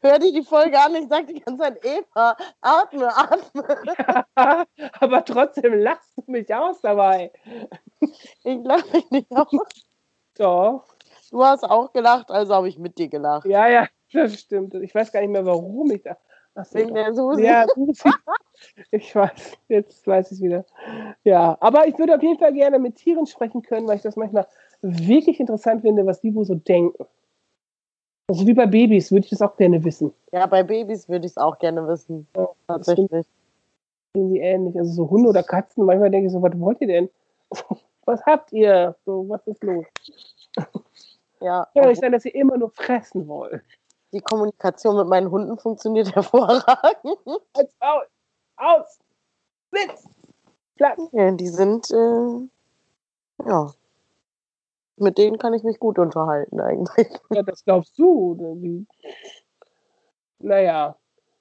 hör 0.03 0.19
dir 0.19 0.33
die 0.33 0.43
Folge 0.43 0.79
an, 0.79 0.95
ich 0.95 1.09
sag 1.09 1.27
die 1.27 1.41
ganze 1.41 1.63
Zeit, 1.63 1.85
Eva, 1.85 2.37
atme, 2.61 3.09
atme. 3.17 3.87
Aber 5.01 5.25
trotzdem 5.25 5.75
lachst 5.81 6.13
du 6.17 6.31
mich 6.31 6.55
aus 6.55 6.81
dabei. 6.83 7.33
Ich 8.01 8.59
lache 8.63 8.93
mich 8.93 9.11
nicht 9.11 9.33
aus. 9.33 9.49
Doch. 10.37 10.85
Du 11.31 11.45
hast 11.45 11.65
auch 11.65 11.93
gelacht, 11.93 12.31
also 12.31 12.55
habe 12.55 12.69
ich 12.69 12.79
mit 12.79 12.99
dir 12.99 13.09
gelacht. 13.09 13.47
Ja, 13.47 13.69
ja, 13.69 13.89
das 14.13 14.39
stimmt. 14.39 14.75
Ich 14.75 14.95
weiß 14.95 15.13
gar 15.13 15.21
nicht 15.21 15.31
mehr, 15.31 15.47
warum 15.47 15.91
ich 15.91 16.03
da. 16.03 16.17
Wegen 16.73 16.95
der 16.95 17.15
Susi. 17.15 17.45
Ja, 17.45 17.67
Susi. 17.75 18.11
ich 18.91 19.15
weiß, 19.15 19.59
jetzt 19.69 20.07
weiß 20.07 20.33
ich 20.33 20.39
es 20.39 20.43
wieder. 20.43 20.65
Ja, 21.25 21.57
aber 21.61 21.87
ich 21.87 21.99
würde 21.99 22.15
auf 22.15 22.23
jeden 22.23 22.39
Fall 22.39 22.53
gerne 22.53 22.79
mit 22.79 22.97
Tieren 22.97 23.27
sprechen 23.27 23.63
können, 23.63 23.87
weil 23.87 23.97
ich 23.97 24.03
das 24.03 24.17
manchmal 24.17 24.47
wirklich 24.83 25.41
interessant 25.41 25.83
finde, 25.83 26.07
was 26.07 26.21
die 26.21 26.35
wohl 26.35 26.45
so 26.45 26.55
denken. 26.55 27.05
Also 28.31 28.47
wie 28.47 28.55
bei 28.55 28.67
Babys 28.67 29.11
würde 29.11 29.25
ich 29.25 29.31
das 29.31 29.41
auch 29.41 29.57
gerne 29.57 29.83
wissen. 29.85 30.13
Ja, 30.33 30.47
bei 30.47 30.63
Babys 30.63 31.09
würde 31.09 31.25
ich 31.25 31.33
es 31.33 31.39
auch 31.39 31.59
gerne 31.59 31.87
wissen. 31.89 32.27
Ja, 32.37 32.49
Tatsächlich. 32.67 33.27
Irgendwie 34.15 34.41
ähnlich. 34.41 34.77
Also 34.77 34.93
so 34.93 35.11
Hunde 35.11 35.31
oder 35.31 35.43
Katzen, 35.43 35.85
manchmal 35.85 36.11
denke 36.11 36.27
ich 36.27 36.33
so, 36.33 36.43
was 36.43 36.59
wollt 36.59 36.81
ihr 36.81 36.89
denn? 36.89 37.11
Was 38.05 38.25
habt 38.25 38.55
ihr? 38.55 38.97
So, 39.05 39.29
was 39.29 39.47
ist 39.47 39.63
los? 39.63 39.85
Ja, 41.43 41.69
Kann 41.75 41.83
doch 41.83 41.91
nicht 41.91 42.01
sein, 42.01 42.13
dass 42.13 42.25
ihr 42.25 42.35
immer 42.35 42.57
nur 42.57 42.71
fressen 42.71 43.29
wollt. 43.29 43.63
Die 44.13 44.21
Kommunikation 44.21 44.97
mit 44.97 45.07
meinen 45.09 45.31
Hunden 45.31 45.59
funktioniert 45.59 46.13
hervorragend. 46.15 47.19
Als 47.55 47.75
aus! 47.81 48.07
Aus! 48.57 48.99
Sitz! 49.73 50.09
Platz! 50.77 51.01
Ja, 51.13 51.31
die 51.33 51.49
sind, 51.49 51.91
äh, 51.91 52.49
ja. 53.49 53.71
Mit 54.97 55.17
denen 55.19 55.39
kann 55.39 55.55
ich 55.55 55.63
mich 55.63 55.79
gut 55.79 55.99
unterhalten 55.99 56.61
eigentlich. 56.61 57.09
Ja, 57.31 57.43
das 57.43 57.65
glaubst 57.65 57.97
du. 57.99 58.33
oder 58.33 58.55
wie? 58.61 58.87
Naja. 60.39 60.97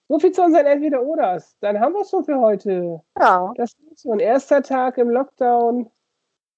So 0.10 0.20
viel 0.20 0.32
zu 0.32 0.44
unseren 0.44 0.66
Entweder-Oders. 0.66 1.56
Dann 1.60 1.80
haben 1.80 1.94
wir 1.94 2.02
es 2.02 2.10
schon 2.10 2.24
für 2.24 2.40
heute. 2.40 3.02
Ja. 3.20 3.52
Das 3.56 3.74
ist 3.92 4.04
so 4.04 4.12
ein 4.12 4.20
erster 4.20 4.62
Tag 4.64 4.98
im 4.98 5.10
Lockdown. 5.10 5.90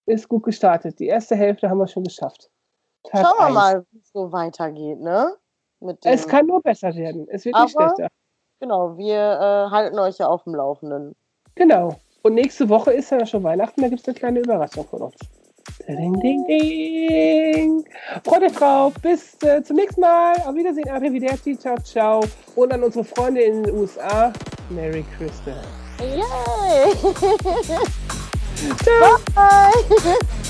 Ist 0.05 0.27
gut 0.27 0.43
gestartet. 0.43 0.99
Die 0.99 1.07
erste 1.07 1.35
Hälfte 1.35 1.69
haben 1.69 1.77
wir 1.79 1.87
schon 1.87 2.03
geschafft. 2.03 2.49
Tag 3.03 3.25
Schauen 3.25 3.37
wir 3.37 3.45
eins. 3.45 3.55
mal, 3.55 3.85
wie 3.91 3.99
es 3.99 4.11
so 4.11 4.31
weitergeht, 4.31 4.99
ne? 4.99 5.35
Es 6.03 6.27
kann 6.27 6.47
nur 6.47 6.61
besser 6.61 6.93
werden. 6.95 7.27
Es 7.29 7.45
wird 7.45 7.55
nicht 7.55 7.71
schlechter. 7.71 8.07
genau, 8.59 8.97
wir 8.97 9.15
äh, 9.15 9.71
halten 9.71 9.97
euch 9.99 10.17
ja 10.17 10.27
auf 10.27 10.43
dem 10.43 10.55
Laufenden. 10.55 11.15
Genau. 11.55 11.95
Und 12.21 12.33
nächste 12.35 12.67
Woche 12.67 12.91
ist 12.91 13.11
ja 13.11 13.25
schon 13.25 13.43
Weihnachten. 13.43 13.81
Da 13.81 13.87
gibt 13.87 14.01
es 14.01 14.07
eine 14.07 14.15
kleine 14.15 14.39
Überraschung 14.39 14.85
von 14.85 15.03
uns. 15.03 15.15
Ding, 15.87 16.19
ding, 16.19 16.45
ding. 16.47 17.85
Freut 18.23 18.43
euch 18.43 18.51
drauf. 18.51 18.93
Bis 19.01 19.41
äh, 19.43 19.63
zum 19.63 19.77
nächsten 19.77 20.01
Mal. 20.01 20.33
Auf 20.45 20.55
Wiedersehen. 20.55 20.89
Arrivederci. 20.89 21.57
Ciao, 21.57 21.77
ciao. 21.77 22.21
Und 22.55 22.73
an 22.73 22.83
unsere 22.83 23.05
Freunde 23.05 23.41
in 23.41 23.63
den 23.63 23.75
USA. 23.75 24.33
Merry 24.69 25.05
Christmas. 25.17 25.65
Yay! 25.99 26.93
Ciao. 28.83 29.17
Bye! 29.33 30.17